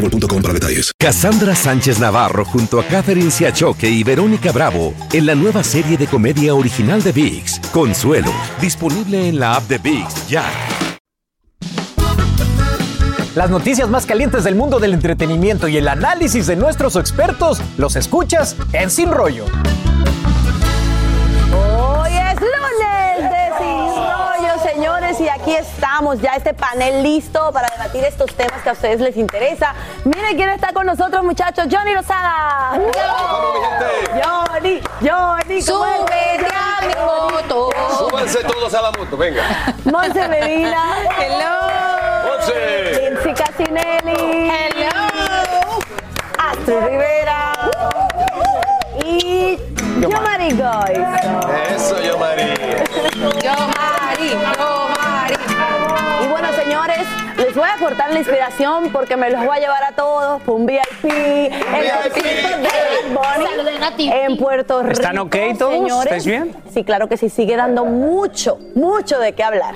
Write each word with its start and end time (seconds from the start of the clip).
boostmobile.com 0.00 0.42
para 0.42 0.54
detalles. 0.54 0.92
Cassandra 0.98 1.54
Sánchez 1.54 1.98
Navarro 1.98 2.44
junto 2.44 2.80
a 2.80 2.84
Catherine 2.84 3.30
Siachoque 3.30 3.88
y 3.88 4.02
Verónica 4.02 4.52
Bravo 4.52 4.94
en 5.12 5.26
la 5.26 5.34
nueva 5.34 5.62
serie 5.62 5.96
de 5.96 6.06
comedia 6.06 6.54
original 6.54 7.02
de 7.02 7.12
VIX, 7.12 7.60
Consuelo, 7.72 8.32
disponible 8.60 9.28
en 9.28 9.38
la 9.38 9.54
app 9.54 9.68
de 9.68 9.78
VIX 9.78 10.28
ya. 10.28 10.44
Las 13.34 13.48
noticias 13.48 13.88
más 13.88 14.06
calientes 14.06 14.42
del 14.42 14.56
mundo 14.56 14.80
del 14.80 14.92
entretenimiento 14.92 15.68
y 15.68 15.76
el 15.76 15.86
análisis 15.86 16.48
de 16.48 16.56
nuestros 16.56 16.96
expertos 16.96 17.60
los 17.78 17.94
escuchas 17.94 18.56
en 18.72 18.90
Sin 18.90 19.12
Rollo. 19.12 19.44
Y 25.20 25.28
aquí 25.28 25.54
estamos 25.54 26.20
ya 26.20 26.34
este 26.34 26.54
panel 26.54 27.02
listo 27.02 27.52
para 27.52 27.68
debatir 27.68 28.02
estos 28.04 28.34
temas 28.34 28.62
que 28.62 28.70
a 28.70 28.72
ustedes 28.72 29.00
les 29.00 29.16
interesa. 29.16 29.74
Miren 30.04 30.36
quién 30.36 30.48
está 30.48 30.72
con 30.72 30.86
nosotros, 30.86 31.22
muchachos. 31.22 31.66
Johnny 31.70 31.94
Rosada. 31.94 32.80
Johnny, 34.22 34.80
Johnny, 35.00 35.64
¿cómo 35.64 35.84
Súbete 35.84 36.46
a 36.54 36.80
mi 36.80 36.94
moto. 36.94 37.70
Súbanse 37.98 38.42
todos 38.44 38.72
a 38.72 38.82
la 38.82 38.90
moto, 38.92 39.16
venga. 39.16 39.42
Monse 39.84 40.26
Medina. 40.28 40.94
Hello. 41.18 42.34
Once. 42.34 43.00
Lindsay 43.02 43.34
Casinelli. 43.34 44.50
Hello. 44.50 45.78
Astrid 46.38 46.80
Rivera. 46.80 47.52
Y 49.04 49.58
Yomari 50.00 50.52
Goy. 50.52 51.06
Eso, 51.74 52.00
yo, 52.00 52.18
María. 52.18 52.56
Señores, 56.90 57.08
les 57.36 57.54
voy 57.54 57.68
a 57.68 57.78
cortar 57.78 58.12
la 58.12 58.18
inspiración 58.18 58.90
porque 58.92 59.16
me 59.16 59.30
los 59.30 59.44
voy 59.44 59.56
a 59.56 59.60
llevar 59.60 59.84
a 59.84 59.92
todos 59.92 60.42
por 60.42 60.56
un 60.56 60.66
VIP, 60.66 61.04
el 61.04 61.90
concierto 62.02 62.48
de 62.48 63.78
Bad 63.78 63.92
Bunny 63.96 64.10
en 64.12 64.36
Puerto 64.36 64.82
Rico. 64.82 64.92
¿Están 64.92 65.18
ok 65.18 65.36
todos? 65.58 65.72
señores. 65.72 66.04
¿Estáis 66.04 66.26
bien? 66.26 66.54
Sí, 66.72 66.84
claro 66.84 67.08
que 67.08 67.16
sí, 67.16 67.28
sigue 67.28 67.56
dando 67.56 67.84
mucho, 67.84 68.58
mucho 68.74 69.18
de 69.18 69.34
qué 69.34 69.42
hablar. 69.42 69.74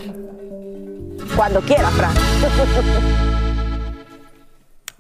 Cuando 1.37 1.61
quiera, 1.61 1.89
Fran. 1.89 2.13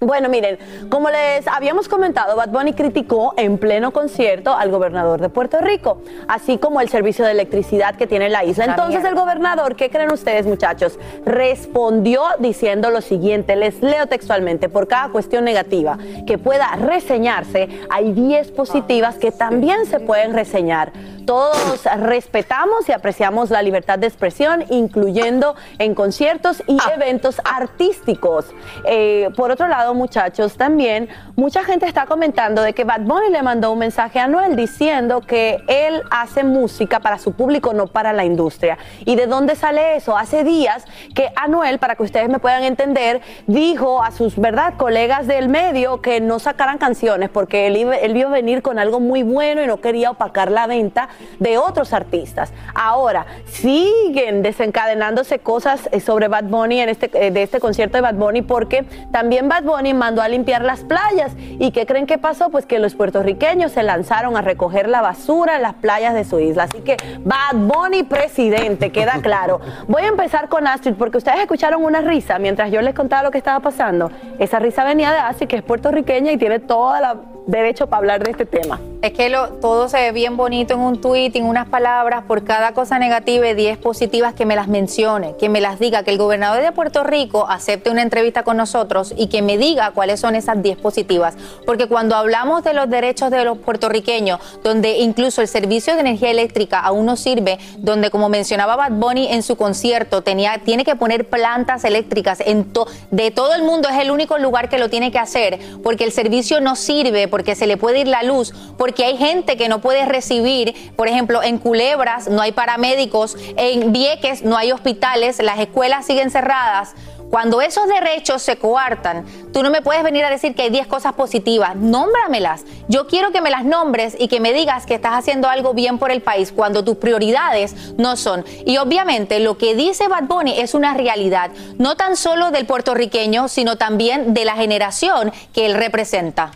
Bueno, 0.01 0.29
miren, 0.29 0.59
como 0.91 1.09
les 1.09 1.47
habíamos 1.47 1.89
comentado, 1.89 2.37
Bad 2.37 2.51
Bunny 2.51 2.75
criticó 2.75 3.33
en 3.37 3.59
pleno 3.59 3.93
concierto 3.93 4.53
al 4.53 4.71
gobernador 4.71 5.21
de 5.21 5.29
Puerto 5.29 5.61
Rico, 5.61 6.03
así 6.29 6.59
como 6.59 6.81
el 6.81 6.89
servicio 6.89 7.25
de 7.25 7.31
electricidad 7.31 7.95
que 7.95 8.07
tiene 8.07 8.29
la 8.29 8.45
isla. 8.45 8.65
Entonces 8.67 9.05
el 9.05 9.15
gobernador, 9.15 9.77
¿qué 9.77 9.91
creen 9.91 10.13
ustedes 10.13 10.47
muchachos? 10.47 10.99
Respondió 11.25 12.23
diciendo 12.39 12.91
lo 12.91 13.01
siguiente, 13.01 13.57
les 13.57 13.81
leo 13.83 14.07
textualmente, 14.07 14.69
por 14.69 14.89
cada 14.89 15.09
cuestión 15.11 15.45
negativa 15.45 15.97
que 16.27 16.39
pueda 16.39 16.75
reseñarse, 16.77 17.69
hay 17.89 18.13
10 18.13 18.51
positivas 18.51 19.17
que 19.17 19.31
también 19.31 19.87
se 19.87 20.01
pueden 20.01 20.35
reseñar. 20.35 20.93
Todos 21.27 21.85
respetamos 21.99 22.89
y 22.89 22.93
apreciamos 22.93 23.51
la 23.51 23.63
libertad 23.63 23.99
de 23.99 24.07
expresión, 24.07 24.65
incluyendo 24.71 25.55
en 25.79 25.95
conciertos 25.95 26.63
y 26.67 26.77
eventos 26.95 27.41
artísticos. 27.45 28.47
Eh, 28.85 29.31
por 29.37 29.51
otro 29.51 29.67
lado, 29.69 29.95
muchachos, 29.95 30.57
también 30.57 31.09
mucha 31.37 31.65
gente 31.65 31.87
está 31.87 32.07
comentando 32.07 32.63
de 32.63 32.73
que 32.75 32.85
Bad 32.85 33.01
Bunny 33.03 33.31
le 33.31 33.43
mandó 33.43 33.73
un 33.73 33.79
mensaje 33.79 34.19
a 34.21 34.27
Noel 34.27 34.55
diciendo 34.57 35.21
que 35.23 35.63
él 35.67 36.03
hace 36.11 36.45
música 36.45 37.01
para 37.01 37.19
su 37.19 37.33
público, 37.33 37.73
no 37.73 37.87
para 37.87 38.13
la 38.13 38.25
industria. 38.25 38.77
¿Y 39.05 39.17
de 39.17 39.27
dónde 39.27 39.57
sale 39.57 39.97
eso? 39.97 40.17
Hace 40.17 40.45
días 40.45 40.85
que 41.15 41.33
Anuel, 41.37 41.79
para 41.79 41.97
que 41.97 42.03
ustedes 42.03 42.29
me 42.29 42.39
puedan 42.39 42.65
entender, 42.65 43.21
dijo 43.47 44.03
a 44.03 44.11
sus 44.11 44.37
verdad 44.39 44.75
colegas 44.77 45.27
del 45.27 45.49
medio 45.49 46.03
que 46.03 46.21
no 46.21 46.39
sacaran 46.39 46.79
canciones 46.79 47.31
porque 47.31 47.67
él, 47.67 47.77
iba- 47.77 47.97
él 47.97 48.13
vio 48.13 48.29
venir 48.31 48.63
con 48.63 48.79
algo 48.79 49.01
muy 49.01 49.23
bueno 49.23 49.63
y 49.63 49.67
no 49.67 49.81
quería 49.81 50.11
opacar 50.11 50.51
la 50.51 50.67
venta 50.67 51.09
de 51.39 51.59
otros 51.59 51.93
artistas. 51.93 52.53
Ahora, 52.75 53.27
siguen 53.47 54.43
desencadenándose 54.43 55.39
cosas 55.39 55.89
eh, 55.93 56.01
sobre 56.01 56.29
Bad 56.29 56.45
Bunny 56.45 56.81
en 56.81 56.89
este, 56.89 57.11
eh, 57.15 57.31
de 57.31 57.43
este 57.43 57.61
concierto 57.61 57.97
de 57.97 58.03
Bad 58.03 58.15
Bunny 58.15 58.43
porque 58.43 58.85
también 59.13 59.49
Bad 59.49 59.65
Bunny 59.65 59.95
mandó 59.95 60.23
a 60.23 60.29
limpiar 60.29 60.63
las 60.63 60.81
playas. 60.81 61.33
¿Y 61.37 61.71
qué 61.71 61.87
creen 61.87 62.07
que 62.07 62.19
pasó? 62.19 62.51
Pues 62.51 62.67
que 62.67 62.79
los 62.79 62.95
puertorriqueños 62.95 63.73
se 63.73 63.83
lanzaron 63.83 64.37
a 64.37 64.43
recoger 64.43 64.89
la 64.89 65.01
basura 65.01 65.57
en 65.57 65.63
las 65.63 65.75
playas 65.75 66.15
de 66.15 66.25
su 66.25 66.39
isla. 66.41 66.65
Así 66.65 66.81
que 66.81 66.97
Bad 67.21 67.55
Bunny 67.55 68.03
presidente, 68.03 68.91
queda 68.91 69.21
claro. 69.23 69.61
Voy 69.89 70.03
a 70.03 70.09
empezar 70.09 70.49
con 70.49 70.67
Astrid 70.67 70.95
porque 70.95 71.19
ustedes 71.19 71.41
escucharon 71.41 71.85
una 71.85 72.01
risa 72.01 72.39
mientras 72.39 72.71
yo 72.71 72.81
les 72.81 72.95
contaba 72.95 73.23
lo 73.23 73.31
que 73.31 73.39
estaba 73.39 73.61
pasando. 73.61 74.11
Esa 74.39 74.59
risa 74.59 74.85
venía 74.85 75.13
de 75.13 75.19
Astrid, 75.19 75.49
que 75.49 75.57
es 75.57 75.63
puertorriqueña 75.63 76.33
y 76.33 76.37
tiene 76.37 76.59
todo 76.59 76.95
el 76.97 77.34
derecho 77.47 77.87
para 77.87 77.99
hablar 77.99 78.25
de 78.25 78.31
este 78.31 78.47
tema. 78.47 78.81
Es 79.03 79.13
que 79.13 79.31
todo 79.61 79.89
se 79.89 79.99
ve 79.99 80.13
bien 80.13 80.37
bonito 80.37 80.75
en 80.75 80.81
un 80.81 81.01
tweet, 81.01 81.33
en 81.35 81.45
unas 81.45 81.69
palabras, 81.69 82.25
por 82.25 82.45
cada 82.45 82.73
cosa 82.73 82.99
negativa 82.99 83.47
y 83.49 83.55
10 83.55 83.79
positivas 83.79 84.33
que 84.35 84.47
me 84.47 84.57
las 84.57 84.67
mencione, 84.67 85.35
que 85.39 85.49
me 85.49 85.61
las 85.61 85.79
diga, 85.79 86.03
que 86.05 86.11
el 86.11 86.19
gobernador 86.19 86.63
de 86.63 86.73
Puerto 86.73 87.05
Rico 87.05 87.47
acepte 87.49 87.91
una 87.91 88.03
entrevista 88.03 88.45
con 88.45 88.57
nosotros 88.57 89.13
y 89.17 89.27
que 89.27 89.43
me 89.43 89.59
diga 89.59 89.91
cuáles 89.91 90.21
son 90.21 90.35
esas 90.35 90.63
10 90.63 90.79
positivas. 90.79 91.37
Porque 91.67 91.87
cuando 91.87 92.17
hablamos 92.17 92.65
de 92.65 92.73
los 92.73 92.89
derechos 92.89 93.31
de 93.31 93.45
los 93.45 93.59
puertorriqueños, 93.59 94.41
donde 94.63 94.99
incluso 94.99 95.43
el 95.43 95.49
servicio 95.49 95.95
de 95.95 96.01
energía 96.01 96.31
eléctrica 96.31 96.81
aún 96.81 97.05
no 97.05 97.17
sirve, 97.17 97.59
donde 97.77 98.11
como 98.11 98.31
mencionaba 98.31 98.77
Bad 98.77 98.93
Bunny 98.93 99.29
en 99.33 99.43
su 99.43 99.57
concierto, 99.57 100.23
tenía, 100.23 100.59
tiene 100.65 100.85
que 100.85 100.97
poner 100.97 101.29
plantas 101.29 101.85
eléctricas 101.85 102.41
en 102.41 102.65
de 103.11 103.31
todo 103.31 103.55
el 103.55 103.63
mundo, 103.63 103.89
es 103.89 103.99
el 103.99 104.11
único 104.11 104.39
lugar 104.39 104.69
que 104.69 104.79
lo 104.79 104.89
tiene 104.89 105.13
que 105.13 105.19
hacer, 105.19 105.59
porque 105.83 106.05
el 106.05 106.13
servicio 106.13 106.61
no 106.61 106.77
sirve, 106.77 107.29
porque 107.35 107.57
se 107.57 107.67
le 107.67 107.77
puede 107.77 107.99
ir 107.99 108.07
la 108.07 108.23
luz, 108.23 108.55
porque 108.79 109.05
hay 109.05 109.17
gente 109.17 109.57
que 109.57 109.69
no 109.69 109.81
puede 109.81 110.07
recibir, 110.07 110.93
por 110.95 111.09
ejemplo, 111.09 111.43
en 111.43 111.59
Culebras 111.59 112.29
no 112.29 112.41
hay 112.41 112.53
paramédicos, 112.53 113.37
en 113.57 113.93
Vieques 113.93 114.45
no 114.45 114.57
hay 114.57 114.71
hospitales, 114.71 115.43
las 115.43 115.59
escuelas 115.59 116.07
siguen 116.07 116.31
cerradas. 116.31 116.95
Cuando 117.31 117.61
esos 117.61 117.89
derechos 117.89 118.41
se 118.41 118.57
coartan, 118.57 119.25
tú 119.53 119.65
no 119.65 119.71
me 119.71 119.83
puedes 119.83 120.05
venir 120.05 120.25
a 120.25 120.31
decir 120.31 120.55
que 120.55 120.63
hay 120.63 120.71
10 120.71 120.87
cosas 120.87 121.15
positivas. 121.15 121.75
Nómbramelas. 121.75 122.65
Yo 122.87 123.09
quiero 123.09 123.33
que 123.33 123.41
me 123.41 123.51
las 123.51 123.65
nombres 123.65 124.15
y 124.17 124.29
que 124.29 124.39
me 124.39 124.53
digas 124.53 124.87
que 124.87 124.95
estás 124.95 125.15
haciendo 125.15 125.49
algo 125.49 125.75
bien 125.75 125.99
por 125.99 126.13
el 126.13 126.23
país 126.23 126.53
cuando 126.53 126.85
tus 126.85 126.99
prioridades 126.99 127.75
no 127.99 128.17
son. 128.17 128.45
Y 128.65 128.77
obviamente 128.77 129.41
lo 129.41 129.59
que 129.59 129.75
dice 129.75 130.07
Bad 130.07 130.29
Bunny 130.29 130.61
es 130.61 130.73
una 130.75 130.95
realidad, 130.95 131.51
no 131.79 131.97
tan 131.97 132.17
solo 132.17 132.53
del 132.53 132.67
puertorriqueño, 132.67 133.49
sino 133.49 133.77
también 133.77 134.35
de 134.35 134.45
la 134.45 134.55
generación 134.55 135.33
que 135.53 135.67
él 135.67 135.75
representa. 135.75 136.53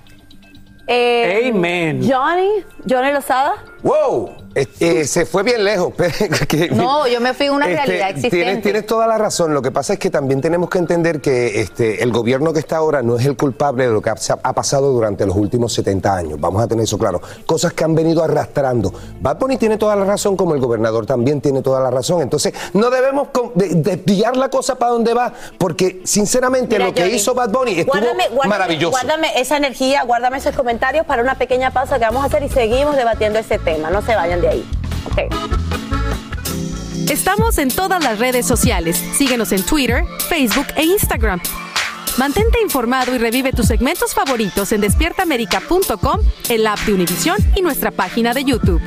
Eh, 0.88 1.48
Amen. 1.50 2.00
Johnny, 2.02 2.64
Johnny 2.86 3.12
Lozada. 3.12 3.58
¡Wow! 3.82 4.30
Eh, 4.80 5.04
se 5.04 5.24
fue 5.24 5.42
bien 5.44 5.62
lejos. 5.64 5.92
No, 6.72 7.06
yo 7.06 7.20
me 7.20 7.32
fui 7.34 7.46
a 7.46 7.52
una 7.52 7.66
realidad 7.66 8.10
existente. 8.10 8.26
Este, 8.26 8.30
Tienes, 8.30 8.62
tienes 8.62 8.86
toda 8.86 9.06
la 9.06 9.18
razón. 9.18 9.54
Lo 9.54 9.62
que 9.62 9.70
pasa 9.70 9.92
es 9.92 9.98
que 9.98 10.10
también 10.10 10.40
tenemos 10.40 10.68
que 10.68 10.78
entender 10.78 11.20
que 11.20 11.60
este, 11.60 12.02
el 12.02 12.10
gobierno 12.12 12.52
que 12.52 12.58
está 12.58 12.78
ahora 12.78 13.02
no 13.02 13.16
es 13.16 13.26
el 13.26 13.36
culpable 13.36 13.86
de 13.86 13.92
lo 13.92 14.00
que 14.02 14.10
ha, 14.10 14.16
ha 14.42 14.52
pasado 14.52 14.92
durante 14.92 15.26
los 15.26 15.36
últimos 15.36 15.72
70 15.74 16.14
años. 16.16 16.40
Vamos 16.40 16.62
a 16.62 16.66
tener 16.66 16.84
eso 16.84 16.98
claro. 16.98 17.20
Cosas 17.46 17.72
que 17.72 17.84
han 17.84 17.94
venido 17.94 18.24
arrastrando. 18.24 18.92
Bad 19.20 19.38
Bunny 19.38 19.56
tiene 19.58 19.76
toda 19.76 19.94
la 19.96 20.04
razón, 20.04 20.36
como 20.36 20.54
el 20.54 20.60
gobernador 20.60 21.06
también 21.06 21.40
tiene 21.40 21.62
toda 21.62 21.80
la 21.80 21.90
razón. 21.90 22.22
Entonces, 22.22 22.52
no 22.72 22.90
debemos 22.90 23.28
desviar 23.54 24.36
la 24.36 24.48
cosa 24.48 24.74
para 24.76 24.92
donde 24.92 25.14
va, 25.14 25.32
porque 25.58 26.00
sinceramente 26.04 26.76
Mira, 26.76 26.86
lo 26.88 26.94
que 26.94 27.02
Johnny, 27.02 27.14
hizo 27.14 27.34
Bad 27.34 27.50
Bunny 27.50 27.80
estuvo 27.80 27.92
guárdame, 27.92 28.24
guárdame- 28.30 28.48
maravilloso. 28.48 28.90
Guárdame 28.90 29.40
esa 29.40 29.56
energía, 29.56 30.02
guárdame 30.04 30.38
esos 30.38 30.54
comentarios 30.56 31.06
para 31.06 31.22
una 31.22 31.36
pequeña 31.36 31.70
pausa 31.70 31.98
que 31.98 32.04
vamos 32.04 32.22
a 32.22 32.26
hacer 32.26 32.42
y 32.42 32.48
seguimos 32.48 32.96
debatiendo 32.96 33.38
este 33.38 33.58
tema. 33.58 33.67
No 33.76 34.00
se 34.00 34.14
vayan 34.14 34.40
de 34.40 34.48
ahí. 34.48 34.64
Ok. 35.04 35.34
Estamos 37.10 37.58
en 37.58 37.68
todas 37.68 38.02
las 38.02 38.18
redes 38.18 38.46
sociales. 38.46 38.96
Síguenos 38.96 39.52
en 39.52 39.62
Twitter, 39.62 40.04
Facebook 40.28 40.66
e 40.76 40.84
Instagram. 40.84 41.40
Mantente 42.16 42.60
informado 42.60 43.14
y 43.14 43.18
revive 43.18 43.52
tus 43.52 43.66
segmentos 43.66 44.14
favoritos 44.14 44.72
en 44.72 44.80
despiertaamerica.com, 44.80 46.20
el 46.48 46.66
app 46.66 46.78
de 46.80 46.94
Univision 46.94 47.36
y 47.54 47.62
nuestra 47.62 47.90
página 47.90 48.34
de 48.34 48.44
YouTube. 48.44 48.80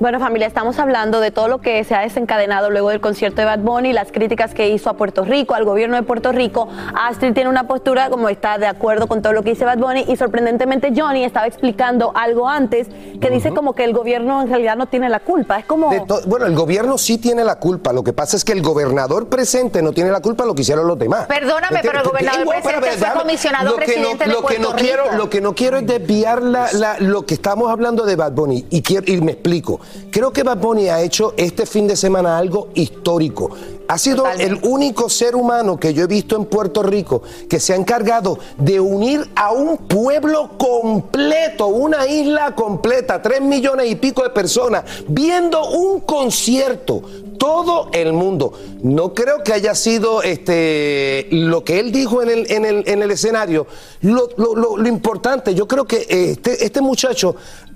Bueno, 0.00 0.18
familia, 0.18 0.48
estamos 0.48 0.78
hablando 0.80 1.20
de 1.20 1.30
todo 1.30 1.46
lo 1.46 1.60
que 1.60 1.82
se 1.84 1.94
ha 1.94 2.00
desencadenado 2.00 2.68
luego 2.68 2.90
del 2.90 3.00
concierto 3.00 3.36
de 3.40 3.44
Bad 3.46 3.60
Bunny, 3.60 3.92
las 3.92 4.10
críticas 4.10 4.52
que 4.52 4.68
hizo 4.68 4.90
a 4.90 4.94
Puerto 4.94 5.24
Rico, 5.24 5.54
al 5.54 5.64
gobierno 5.64 5.94
de 5.96 6.02
Puerto 6.02 6.32
Rico. 6.32 6.68
Astrid 6.94 7.32
tiene 7.32 7.48
una 7.48 7.68
postura 7.68 8.10
como 8.10 8.28
está 8.28 8.58
de 8.58 8.66
acuerdo 8.66 9.06
con 9.06 9.22
todo 9.22 9.32
lo 9.32 9.42
que 9.44 9.50
dice 9.50 9.64
Bad 9.64 9.78
Bunny 9.78 10.04
y 10.08 10.16
sorprendentemente 10.16 10.92
Johnny 10.94 11.22
estaba 11.24 11.46
explicando 11.46 12.12
algo 12.16 12.48
antes 12.48 12.88
que 13.20 13.30
dice 13.30 13.50
como 13.54 13.74
que 13.74 13.84
el 13.84 13.92
gobierno 13.94 14.42
en 14.42 14.48
realidad 14.48 14.76
no 14.76 14.86
tiene 14.86 15.08
la 15.08 15.20
culpa. 15.20 15.60
Es 15.60 15.64
como... 15.64 15.90
bueno, 16.26 16.46
el 16.46 16.56
gobierno 16.56 16.98
sí 16.98 17.16
tiene 17.18 17.44
la 17.44 17.60
culpa. 17.60 17.92
Lo 17.92 18.02
que 18.02 18.12
pasa 18.12 18.36
es 18.36 18.44
que 18.44 18.52
el 18.52 18.62
gobernador 18.62 19.28
presente 19.28 19.80
no 19.80 19.92
tiene 19.92 20.10
la 20.10 20.20
culpa 20.20 20.42
de 20.42 20.48
lo 20.48 20.54
que 20.56 20.62
hicieron 20.62 20.88
los 20.88 20.98
demás. 20.98 21.26
Perdóname, 21.28 21.78
pero 21.82 22.00
el 22.00 22.04
gobernador 22.04 22.46
presente 22.48 22.90
fue 22.98 23.20
comisionado 23.22 23.70
lo 23.70 23.76
que 23.78 23.96
no, 23.98 24.32
lo 24.32 24.44
que 24.44 24.58
no 24.58 24.72
quiero, 24.74 25.12
Lo 25.16 25.30
que 25.30 25.40
no 25.40 25.54
quiero 25.54 25.78
es 25.78 25.86
desviar 25.86 26.42
la- 26.42 26.66
la- 26.72 26.96
lo 26.98 27.24
que 27.24 27.34
estamos 27.34 27.70
hablando 27.70 28.04
de 28.04 28.16
Bad 28.16 28.32
Bunny. 28.32 28.66
Y, 28.70 28.82
quiero, 28.82 29.10
y 29.10 29.20
me 29.20 29.32
explico. 29.32 29.80
Creo 30.10 30.32
que 30.32 30.42
Bad 30.42 30.58
Bunny 30.58 30.88
ha 30.88 31.00
hecho 31.02 31.34
este 31.36 31.66
fin 31.66 31.86
de 31.86 31.96
semana 31.96 32.38
algo 32.38 32.68
histórico. 32.74 33.50
Ha 33.86 33.98
sido 33.98 34.24
el 34.38 34.58
único 34.62 35.10
ser 35.10 35.36
humano 35.36 35.78
que 35.78 35.92
yo 35.92 36.04
he 36.04 36.06
visto 36.06 36.36
en 36.36 36.46
Puerto 36.46 36.82
Rico 36.82 37.20
que 37.50 37.60
se 37.60 37.74
ha 37.74 37.76
encargado 37.76 38.38
de 38.56 38.80
unir 38.80 39.30
a 39.36 39.52
un 39.52 39.76
pueblo 39.76 40.52
completo, 40.56 41.66
una 41.66 42.06
isla 42.06 42.54
completa, 42.54 43.20
tres 43.20 43.42
millones 43.42 43.90
y 43.90 43.96
pico 43.96 44.22
de 44.22 44.30
personas, 44.30 44.84
viendo 45.08 45.68
un 45.70 46.00
concierto. 46.00 47.02
Todo 47.38 47.90
el 47.92 48.12
mundo. 48.14 48.52
No 48.82 49.12
creo 49.12 49.42
que 49.42 49.52
haya 49.52 49.74
sido 49.74 50.22
este, 50.22 51.26
lo 51.30 51.62
que 51.64 51.78
él 51.80 51.92
dijo 51.92 52.22
en 52.22 52.30
el, 52.30 52.50
en 52.50 52.64
el, 52.64 52.84
en 52.86 53.02
el 53.02 53.10
escenario. 53.10 53.66
Lo, 54.00 54.28
lo- 54.36 54.54
lo- 54.54 54.76
lo 54.78 54.88
importante, 54.88 55.52
yo 55.54 55.66
creo 55.68 55.84
que 55.84 56.06
este, 56.08 56.64
este 56.64 56.80
muchacho, 56.80 57.34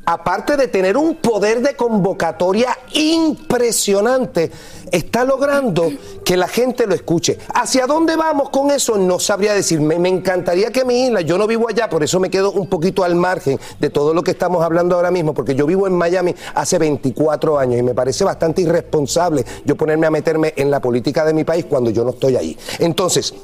aparte 0.09 0.57
de 0.57 0.69
tener 0.69 0.97
un 0.97 1.17
poder 1.17 1.61
de 1.61 1.77
convocatoria 1.77 2.79
impresionante, 2.95 4.51
está 4.91 5.23
logrando 5.23 5.93
que 6.25 6.35
la 6.35 6.49
gente 6.49 6.87
lo 6.87 6.95
escuche. 6.95 7.39
¿Hacia 7.53 7.87
dónde 7.87 8.17
vamos 8.17 8.49
con 8.49 8.71
eso? 8.71 8.97
No 8.97 9.19
sabría 9.19 9.53
decir. 9.53 9.83
Me, 9.83 9.99
me 9.99 10.09
encantaría 10.09 10.71
que 10.71 10.87
mi 10.87 11.05
isla, 11.05 11.21
yo 11.21 11.37
no 11.37 11.47
vivo 11.47 11.69
allá, 11.69 11.91
por 11.91 12.03
eso 12.03 12.19
me 12.21 12.31
quedo 12.31 12.53
un 12.53 12.69
poquito 12.69 13.05
al 13.05 13.17
margen 13.17 13.61
de 13.79 13.91
todo 13.91 14.15
lo 14.15 14.25
que 14.25 14.31
estamos 14.31 14.65
hablando 14.65 14.97
ahora 14.97 15.11
mismo, 15.11 15.35
porque 15.35 15.55
yo 15.55 15.67
vivo 15.67 15.87
en 15.87 15.93
Miami 15.93 16.35
hace 16.55 16.79
24 16.79 17.59
años 17.59 17.79
y 17.79 17.83
me 17.83 17.95
parece 17.95 18.25
bastante 18.25 18.63
irresponsable 18.63 19.45
yo 19.67 19.77
ponerme 19.77 20.07
a 20.07 20.11
meterme 20.11 20.55
en 20.57 20.71
la 20.71 20.81
política 20.81 21.23
de 21.27 21.35
mi 21.35 21.45
país 21.45 21.67
cuando 21.69 21.91
yo 21.91 22.03
no 22.03 22.11
estoy 22.11 22.35
ahí. 22.37 22.57
Entonces, 22.79 23.35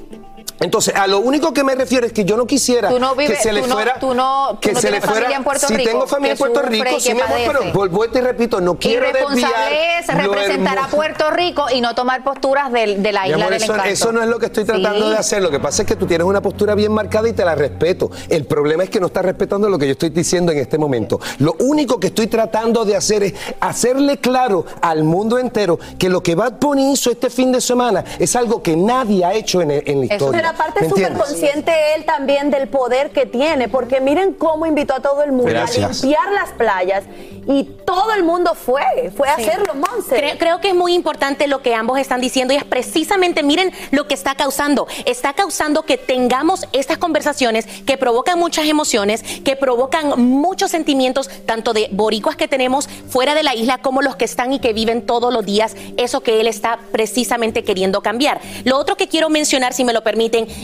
entonces, 0.60 0.94
a 0.94 1.06
lo 1.08 1.18
único 1.18 1.52
que 1.52 1.64
me 1.64 1.74
refiero 1.74 2.06
es 2.06 2.12
que 2.12 2.24
yo 2.24 2.36
no 2.36 2.46
quisiera 2.46 2.88
Tú 2.88 2.98
no 3.00 3.14
vives- 3.16 3.36
que 3.38 3.42
se 3.42 3.52
le 3.52 3.60
tú 3.62 3.66
no- 3.66 3.74
fuera. 3.74 3.98
tú 3.98 4.14
no- 4.14 4.50
tú 4.54 4.60
que 4.60 4.72
no 4.72 4.80
se 4.80 4.90
le 4.90 5.00
familia 5.00 5.22
fuera. 5.24 5.36
en 5.36 5.44
Puerto 5.44 5.66
sí 5.66 5.76
Rico 5.76 5.90
tengo 5.90 6.06
familia 6.06 6.32
en 6.32 6.38
Puerto 6.38 6.62
Rico, 6.62 7.00
sí, 7.00 7.12
mi 7.14 7.20
amor, 7.20 7.38
pero 7.46 7.72
vuelvo 7.72 8.04
y 8.04 8.20
repito, 8.20 8.60
no 8.60 8.78
quiero 8.78 9.06
desviar. 9.12 9.50
es 9.72 10.06
representar 10.06 10.78
a 10.78 10.86
Puerto 10.86 11.30
Rico 11.32 11.66
y 11.74 11.80
no 11.80 11.94
tomar 11.94 12.22
posturas 12.22 12.70
del- 12.72 13.02
de, 13.02 13.12
la 13.12 13.26
isla 13.26 13.36
amor, 13.36 13.50
del 13.52 13.62
eso, 13.62 13.72
encanto. 13.72 13.90
eso 13.92 14.12
no 14.12 14.22
es 14.22 14.28
lo 14.28 14.38
que 14.38 14.46
estoy 14.46 14.64
tratando 14.64 15.06
Sí. 15.06 15.10
de 15.10 15.16
hacer. 15.18 15.42
Lo 15.42 15.50
que 15.50 15.58
pasa 15.60 15.82
es 15.82 15.88
que 15.88 15.96
tú 15.96 16.06
tienes 16.06 16.26
una 16.26 16.40
postura 16.40 16.74
bien 16.76 16.92
marcada 16.92 17.28
y 17.28 17.32
te 17.32 17.44
la 17.44 17.54
respeto. 17.56 18.10
El 18.28 18.46
problema 18.46 18.84
es 18.84 18.90
que 18.90 19.00
no 19.00 19.06
estás 19.08 19.24
respetando 19.24 19.68
lo 19.68 19.78
que 19.78 19.86
yo 19.86 19.92
estoy 19.92 20.10
diciendo 20.10 20.52
en 20.52 20.58
este 20.58 20.78
momento. 20.78 21.18
Lo 21.38 21.56
único 21.60 21.98
que 21.98 22.06
estoy 22.08 22.28
tratando 22.28 22.84
de 22.84 22.96
hacer 22.96 23.24
es 23.24 23.34
hacerle 23.60 24.18
claro 24.18 24.64
al 24.80 25.02
mundo 25.04 25.38
entero 25.38 25.78
que 25.98 26.08
lo 26.08 26.22
que 26.22 26.34
Bad 26.36 26.54
Bunny 26.60 26.92
hizo 26.92 27.10
este 27.10 27.28
fin 27.28 27.50
de 27.52 27.60
semana 27.60 28.04
es 28.18 28.36
algo 28.36 28.62
que 28.62 28.76
nadie 28.76 29.24
ha 29.24 29.34
hecho 29.34 29.60
en, 29.60 29.70
en 29.72 29.98
la 30.00 30.04
historia. 30.14 30.33
Pero 30.34 30.48
aparte 30.48 30.80
¿Me 30.80 30.86
es 30.86 30.92
súper 30.92 31.12
consciente 31.14 31.72
él 31.96 32.04
también 32.04 32.50
del 32.50 32.68
poder 32.68 33.10
que 33.10 33.26
tiene, 33.26 33.68
porque 33.68 34.00
miren 34.00 34.32
cómo 34.34 34.66
invitó 34.66 34.94
a 34.94 35.00
todo 35.00 35.22
el 35.22 35.32
mundo 35.32 35.50
Gracias. 35.50 35.84
a 36.02 36.06
limpiar 36.06 36.32
las 36.32 36.50
playas 36.50 37.04
y 37.46 37.64
todo 37.84 38.12
el 38.14 38.22
mundo 38.24 38.54
fue, 38.54 39.12
fue 39.16 39.28
a 39.28 39.36
Sí. 39.36 39.42
hacerlo, 39.44 39.74
Monse. 39.74 40.16
Creo, 40.16 40.38
creo 40.38 40.60
que 40.60 40.68
es 40.68 40.74
muy 40.74 40.94
importante 40.94 41.46
lo 41.46 41.60
que 41.60 41.74
ambos 41.74 41.98
están 41.98 42.20
diciendo 42.20 42.54
y 42.54 42.56
es 42.56 42.64
precisamente, 42.64 43.42
miren 43.42 43.70
lo 43.90 44.06
que 44.08 44.14
está 44.14 44.34
causando. 44.34 44.86
Está 45.04 45.34
causando 45.34 45.82
que 45.82 45.98
tengamos 45.98 46.66
estas 46.72 46.96
conversaciones 46.98 47.66
que 47.84 47.98
provocan 47.98 48.38
muchas 48.38 48.66
emociones, 48.66 49.22
que 49.44 49.56
provocan 49.56 50.18
muchos 50.22 50.70
sentimientos, 50.70 51.28
tanto 51.44 51.72
de 51.74 51.88
boricuas 51.92 52.36
que 52.36 52.48
tenemos 52.48 52.88
fuera 53.08 53.34
de 53.34 53.42
la 53.42 53.54
isla 53.54 53.78
como 53.78 54.00
los 54.00 54.16
que 54.16 54.24
están 54.24 54.52
y 54.54 54.58
que 54.58 54.72
viven 54.72 55.04
todos 55.04 55.32
los 55.32 55.44
días, 55.44 55.76
eso 55.98 56.22
que 56.22 56.40
él 56.40 56.46
está 56.46 56.78
precisamente 56.92 57.62
queriendo 57.62 58.00
cambiar. 58.00 58.40
Lo 58.64 58.78
otro 58.78 58.96
que 58.96 59.06
quiero 59.08 59.28
mencionar, 59.28 59.74
si 59.74 59.84
me 59.84 59.92
lo 59.92 60.02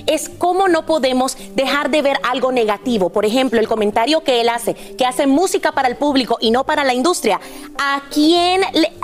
es 0.06 0.28
cómo 0.28 0.68
no 0.68 0.86
podemos 0.86 1.36
dejar 1.54 1.90
de 1.90 2.02
ver 2.02 2.18
algo 2.22 2.52
negativo. 2.52 3.10
Por 3.10 3.24
ejemplo, 3.24 3.60
el 3.60 3.68
comentario 3.68 4.22
que 4.22 4.40
él 4.40 4.48
hace, 4.48 4.74
que 4.74 5.04
hace 5.04 5.26
música 5.26 5.72
para 5.72 5.88
el 5.88 5.96
público 5.96 6.38
y 6.40 6.50
no 6.50 6.64
para 6.64 6.84
la 6.84 6.94
industria. 6.94 7.40
¿A 7.78 8.02
quién, 8.12 8.62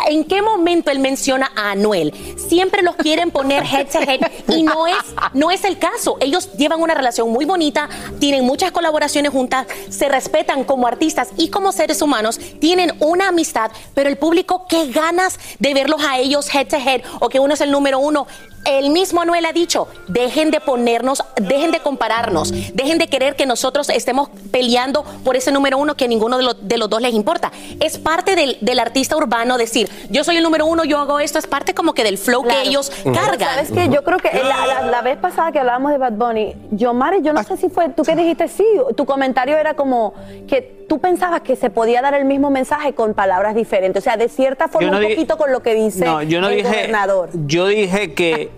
en 0.08 0.24
qué 0.24 0.42
momento 0.42 0.90
él 0.90 0.98
menciona 0.98 1.50
a 1.54 1.72
Anuel? 1.72 2.12
Siempre 2.36 2.82
los 2.82 2.96
quieren 2.96 3.30
poner 3.30 3.64
head 3.64 3.86
to 3.88 4.00
head 4.00 4.20
y 4.48 4.62
no 4.62 4.86
es, 4.86 4.96
no 5.34 5.50
es 5.50 5.64
el 5.64 5.78
caso. 5.78 6.16
Ellos 6.20 6.52
llevan 6.54 6.80
una 6.80 6.94
relación 6.94 7.30
muy 7.30 7.44
bonita, 7.44 7.88
tienen 8.18 8.44
muchas 8.44 8.72
colaboraciones 8.72 9.32
juntas, 9.32 9.66
se 9.88 10.08
respetan 10.08 10.64
como 10.64 10.86
artistas 10.86 11.30
y 11.36 11.48
como 11.48 11.72
seres 11.72 12.02
humanos, 12.02 12.38
tienen 12.60 12.92
una 13.00 13.28
amistad, 13.28 13.70
pero 13.94 14.08
el 14.08 14.16
público, 14.16 14.66
qué 14.68 14.90
ganas 14.90 15.38
de 15.58 15.74
verlos 15.74 16.02
a 16.04 16.18
ellos 16.18 16.52
head 16.54 16.68
to 16.68 16.76
head 16.76 17.02
o 17.20 17.28
que 17.28 17.40
uno 17.40 17.54
es 17.54 17.60
el 17.60 17.70
número 17.70 17.98
uno. 17.98 18.26
El 18.68 18.90
mismo 18.90 19.20
Anuel 19.22 19.44
ha 19.46 19.52
dicho, 19.52 19.88
dejen 20.08 20.50
de 20.50 20.60
ponernos, 20.60 21.22
dejen 21.36 21.70
de 21.70 21.80
compararnos, 21.80 22.52
dejen 22.74 22.98
de 22.98 23.08
querer 23.08 23.36
que 23.36 23.46
nosotros 23.46 23.88
estemos 23.88 24.28
peleando 24.50 25.04
por 25.24 25.36
ese 25.36 25.52
número 25.52 25.78
uno 25.78 25.94
que 25.96 26.06
a 26.06 26.08
ninguno 26.08 26.36
de, 26.38 26.42
los- 26.44 26.68
de 26.68 26.76
los 26.78 26.90
dos 26.90 27.00
les 27.00 27.14
importa. 27.14 27.52
Es 27.80 27.98
parte 27.98 28.34
del, 28.34 28.58
del 28.60 28.78
artista 28.78 29.16
urbano 29.16 29.56
decir, 29.58 29.88
yo 30.10 30.24
soy 30.24 30.36
el 30.38 30.42
número 30.42 30.66
uno, 30.66 30.84
yo 30.84 30.98
hago 30.98 31.20
esto, 31.20 31.38
es 31.38 31.46
parte 31.46 31.74
como 31.74 31.94
que 31.94 32.02
del 32.04 32.18
flow 32.18 32.42
que 32.44 32.62
ellos 32.62 32.90
cargan. 33.04 33.38
¿Sabes 33.38 33.70
qué? 33.72 33.88
Yo 33.88 34.02
creo 34.02 34.18
que 34.18 34.30
la, 34.32 34.66
la- 34.66 34.82
la 34.82 35.02
vez 35.02 35.16
pasada 35.18 35.52
que 35.52 35.60
hablábamos 35.60 35.92
de 35.92 35.98
Bad 35.98 36.12
Bunny, 36.12 36.54
yo, 36.72 36.92
Mari, 36.92 37.18
yo 37.22 37.32
no 37.32 37.42
sé 37.44 37.56
si 37.56 37.68
fue 37.68 37.88
tú 37.90 38.02
que 38.02 38.16
dijiste 38.16 38.48
sí. 38.48 38.64
Tu 38.96 39.04
comentario 39.06 39.56
era 39.56 39.74
como 39.74 40.14
que 40.48 40.86
tú 40.88 40.98
pensabas 41.00 41.40
que 41.42 41.56
se 41.56 41.70
podía 41.70 42.00
dar 42.02 42.14
el 42.14 42.24
mismo 42.24 42.50
mensaje 42.50 42.94
con 42.94 43.14
palabras 43.14 43.54
diferentes. 43.54 44.02
O 44.02 44.04
sea, 44.04 44.16
de 44.16 44.28
cierta 44.28 44.68
forma, 44.68 44.90
no 44.90 44.96
un 44.98 45.02
dije- 45.02 45.14
poquito 45.14 45.36
con 45.36 45.52
lo 45.52 45.60
que 45.62 45.74
dice 45.74 46.04
No, 46.04 46.22
yo 46.22 46.40
no 46.40 46.48
el 46.48 46.56
dije. 46.56 46.68
gobernador. 46.68 47.30
Yo 47.46 47.66
dije 47.66 48.14
que 48.14 48.50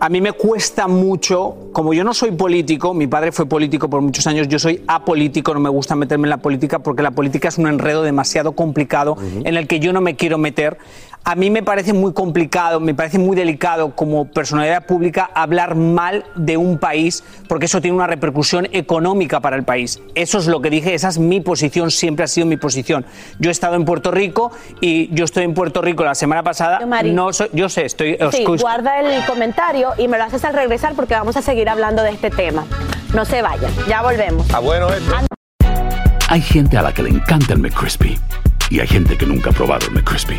a 0.00 0.08
mí 0.08 0.20
me 0.20 0.32
cuesta 0.32 0.86
mucho, 0.86 1.70
como 1.72 1.92
yo 1.92 2.04
no 2.04 2.14
soy 2.14 2.30
político, 2.30 2.94
mi 2.94 3.06
padre 3.06 3.32
fue 3.32 3.46
político 3.46 3.90
por 3.90 4.00
muchos 4.00 4.26
años, 4.26 4.46
yo 4.48 4.58
soy 4.58 4.82
apolítico, 4.86 5.52
no 5.54 5.60
me 5.60 5.68
gusta 5.68 5.96
meterme 5.96 6.26
en 6.26 6.30
la 6.30 6.36
política 6.36 6.78
porque 6.78 7.02
la 7.02 7.10
política 7.10 7.48
es 7.48 7.58
un 7.58 7.66
enredo 7.66 8.02
demasiado 8.02 8.52
complicado 8.52 9.16
en 9.44 9.56
el 9.56 9.66
que 9.66 9.80
yo 9.80 9.92
no 9.92 10.00
me 10.00 10.14
quiero 10.14 10.38
meter. 10.38 10.78
A 11.30 11.34
mí 11.34 11.50
me 11.50 11.62
parece 11.62 11.92
muy 11.92 12.14
complicado, 12.14 12.80
me 12.80 12.94
parece 12.94 13.18
muy 13.18 13.36
delicado 13.36 13.94
como 13.94 14.24
personalidad 14.30 14.86
pública 14.86 15.28
hablar 15.34 15.74
mal 15.74 16.24
de 16.36 16.56
un 16.56 16.78
país 16.78 17.22
porque 17.46 17.66
eso 17.66 17.82
tiene 17.82 17.94
una 17.98 18.06
repercusión 18.06 18.66
económica 18.72 19.38
para 19.38 19.54
el 19.54 19.62
país. 19.62 20.00
Eso 20.14 20.38
es 20.38 20.46
lo 20.46 20.62
que 20.62 20.70
dije, 20.70 20.94
esa 20.94 21.08
es 21.08 21.18
mi 21.18 21.42
posición, 21.42 21.90
siempre 21.90 22.24
ha 22.24 22.28
sido 22.28 22.46
mi 22.46 22.56
posición. 22.56 23.04
Yo 23.38 23.50
he 23.50 23.52
estado 23.52 23.74
en 23.74 23.84
Puerto 23.84 24.10
Rico 24.10 24.52
y 24.80 25.14
yo 25.14 25.26
estoy 25.26 25.44
en 25.44 25.52
Puerto 25.52 25.82
Rico 25.82 26.02
la 26.02 26.14
semana 26.14 26.42
pasada. 26.42 26.86
Mari. 26.86 27.12
No 27.12 27.30
soy- 27.34 27.50
yo 27.52 27.68
sé, 27.68 27.84
estoy 27.84 28.16
Sí, 28.32 28.46
guarda 28.46 28.98
el 28.98 29.22
comentario 29.26 29.90
y 29.98 30.08
me 30.08 30.16
lo 30.16 30.24
haces 30.24 30.42
al 30.46 30.54
regresar 30.54 30.94
porque 30.94 31.12
vamos 31.12 31.36
a 31.36 31.42
seguir 31.42 31.68
hablando 31.68 32.02
de 32.04 32.12
este 32.12 32.30
tema. 32.30 32.64
No 33.12 33.26
se 33.26 33.42
vayan, 33.42 33.70
ya 33.86 34.00
volvemos. 34.00 34.46
Está 34.46 34.60
bueno 34.60 34.88
esto. 34.88 35.14
Hay 36.30 36.40
gente 36.40 36.78
a 36.78 36.82
la 36.82 36.94
que 36.94 37.02
le 37.02 37.10
encanta 37.10 37.52
el 37.52 37.58
McCrispy 37.58 38.18
y 38.70 38.80
hay 38.80 38.86
gente 38.86 39.18
que 39.18 39.26
nunca 39.26 39.50
ha 39.50 39.52
probado 39.52 39.88
el 39.88 39.92
McCrispy. 39.92 40.38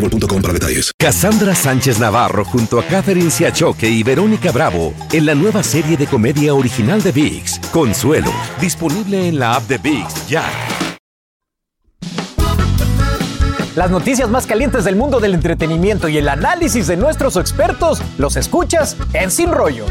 boostmobile.com 0.01 0.41
para 0.41 0.53
detalles. 0.53 0.91
Cassandra 0.97 1.55
Sánchez 1.55 1.99
Navarro 1.99 2.43
junto 2.43 2.79
a 2.79 2.83
Catherine 2.83 3.29
Siachoque 3.29 3.89
y 3.89 4.03
Verónica 4.03 4.51
Bravo 4.51 4.93
en 5.11 5.25
la 5.25 5.35
nueva 5.35 5.63
serie 5.63 5.97
de 5.97 6.07
comedia 6.07 6.53
original 6.53 7.01
de 7.01 7.11
VIX, 7.11 7.59
Consuelo, 7.71 8.31
disponible 8.59 9.27
en 9.27 9.39
la 9.39 9.55
app 9.55 9.67
de 9.67 9.77
VIX 9.77 10.27
ya. 10.27 10.43
Las 13.75 13.89
noticias 13.89 14.29
más 14.29 14.47
calientes 14.47 14.83
del 14.83 14.97
mundo 14.97 15.21
del 15.21 15.33
entretenimiento 15.33 16.09
y 16.09 16.17
el 16.17 16.27
análisis 16.27 16.87
de 16.87 16.97
nuestros 16.97 17.37
expertos 17.37 18.01
los 18.17 18.35
escuchas 18.35 18.97
en 19.13 19.31
Sin 19.31 19.49
Rollo. 19.51 19.85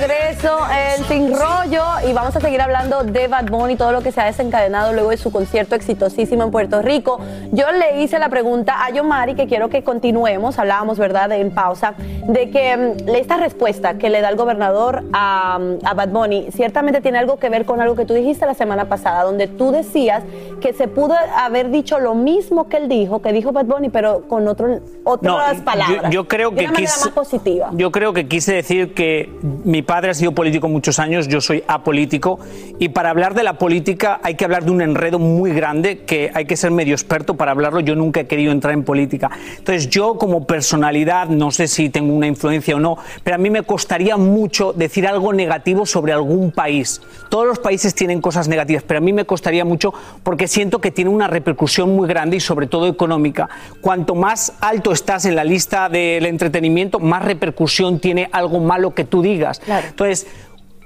Regreso 0.00 0.60
en 0.70 1.04
Sin 1.04 1.38
Rollo 1.38 1.84
y 2.08 2.14
vamos 2.14 2.34
a 2.34 2.40
seguir 2.40 2.58
hablando 2.62 3.04
de 3.04 3.28
Bad 3.28 3.50
Bunny 3.50 3.74
y 3.74 3.76
todo 3.76 3.92
lo 3.92 4.00
que 4.00 4.12
se 4.12 4.22
ha 4.22 4.24
desencadenado 4.24 4.94
luego 4.94 5.10
de 5.10 5.18
su 5.18 5.30
concierto 5.30 5.74
exitosísimo 5.74 6.42
en 6.42 6.50
Puerto 6.50 6.80
Rico. 6.80 7.20
Yo 7.52 7.70
le 7.70 8.00
hice 8.02 8.18
la 8.18 8.30
pregunta 8.30 8.82
a 8.82 8.90
Yomari 8.90 9.34
que 9.34 9.46
quiero 9.46 9.68
que 9.68 9.84
continuemos, 9.84 10.58
hablábamos, 10.58 10.98
¿verdad?, 10.98 11.30
en 11.32 11.50
pausa, 11.50 11.92
de 12.26 12.48
que 12.48 12.76
mm, 12.76 13.10
esta 13.10 13.36
respuesta 13.36 13.98
que 13.98 14.08
le 14.08 14.22
da 14.22 14.30
el 14.30 14.36
gobernador 14.36 15.04
a, 15.12 15.58
mm, 15.58 15.84
a 15.84 15.92
Bad 15.92 16.08
Bunny 16.08 16.48
ciertamente 16.50 17.02
tiene 17.02 17.18
algo 17.18 17.38
que 17.38 17.50
ver 17.50 17.66
con 17.66 17.82
algo 17.82 17.94
que 17.94 18.06
tú 18.06 18.14
dijiste 18.14 18.46
la 18.46 18.54
semana 18.54 18.86
pasada, 18.86 19.24
donde 19.24 19.48
tú 19.48 19.70
decías 19.70 20.22
que 20.62 20.72
se 20.72 20.88
pudo 20.88 21.14
haber 21.36 21.70
dicho 21.70 21.98
lo 21.98 22.14
mismo 22.14 22.70
que 22.70 22.78
él 22.78 22.88
dijo, 22.88 23.20
que 23.20 23.34
dijo 23.34 23.52
Bad 23.52 23.66
Bunny, 23.66 23.90
pero 23.90 24.22
con 24.28 24.48
otro, 24.48 24.80
otras 25.04 25.60
palabras. 25.60 26.10
Yo, 26.10 26.26
creo 26.26 26.50
de 26.52 26.56
que 26.56 26.68
una 26.68 26.76
quise, 26.76 27.00
más 27.00 27.08
positiva. 27.10 27.68
yo 27.74 27.92
creo 27.92 28.14
que 28.14 28.26
quise 28.28 28.54
decir 28.54 28.94
que 28.94 29.28
mi 29.42 29.82
padre 29.90 30.12
ha 30.12 30.14
sido 30.14 30.30
político 30.30 30.68
muchos 30.68 31.00
años, 31.00 31.26
yo 31.26 31.40
soy 31.40 31.64
apolítico 31.66 32.38
y 32.78 32.90
para 32.90 33.10
hablar 33.10 33.34
de 33.34 33.42
la 33.42 33.54
política 33.54 34.20
hay 34.22 34.36
que 34.36 34.44
hablar 34.44 34.64
de 34.64 34.70
un 34.70 34.82
enredo 34.82 35.18
muy 35.18 35.50
grande 35.52 36.04
que 36.04 36.30
hay 36.32 36.44
que 36.44 36.56
ser 36.56 36.70
medio 36.70 36.94
experto 36.94 37.34
para 37.34 37.50
hablarlo. 37.50 37.80
Yo 37.80 37.96
nunca 37.96 38.20
he 38.20 38.28
querido 38.28 38.52
entrar 38.52 38.72
en 38.72 38.84
política. 38.84 39.32
Entonces 39.58 39.90
yo 39.90 40.16
como 40.16 40.46
personalidad, 40.46 41.26
no 41.26 41.50
sé 41.50 41.66
si 41.66 41.90
tengo 41.90 42.14
una 42.14 42.28
influencia 42.28 42.76
o 42.76 42.78
no, 42.78 42.98
pero 43.24 43.34
a 43.34 43.38
mí 43.38 43.50
me 43.50 43.64
costaría 43.64 44.16
mucho 44.16 44.72
decir 44.72 45.08
algo 45.08 45.32
negativo 45.32 45.84
sobre 45.84 46.12
algún 46.12 46.52
país. 46.52 47.00
Todos 47.28 47.48
los 47.48 47.58
países 47.58 47.92
tienen 47.92 48.20
cosas 48.20 48.46
negativas, 48.46 48.84
pero 48.86 48.98
a 48.98 49.00
mí 49.00 49.12
me 49.12 49.24
costaría 49.24 49.64
mucho 49.64 49.92
porque 50.22 50.46
siento 50.46 50.80
que 50.80 50.92
tiene 50.92 51.10
una 51.10 51.26
repercusión 51.26 51.96
muy 51.96 52.06
grande 52.06 52.36
y 52.36 52.40
sobre 52.40 52.68
todo 52.68 52.86
económica. 52.86 53.48
Cuanto 53.80 54.14
más 54.14 54.52
alto 54.60 54.92
estás 54.92 55.24
en 55.24 55.34
la 55.34 55.42
lista 55.42 55.88
del 55.88 56.26
entretenimiento, 56.26 57.00
más 57.00 57.24
repercusión 57.24 57.98
tiene 57.98 58.28
algo 58.30 58.60
malo 58.60 58.94
que 58.94 59.02
tú 59.02 59.20
digas. 59.20 59.60
Entonces, 59.88 60.26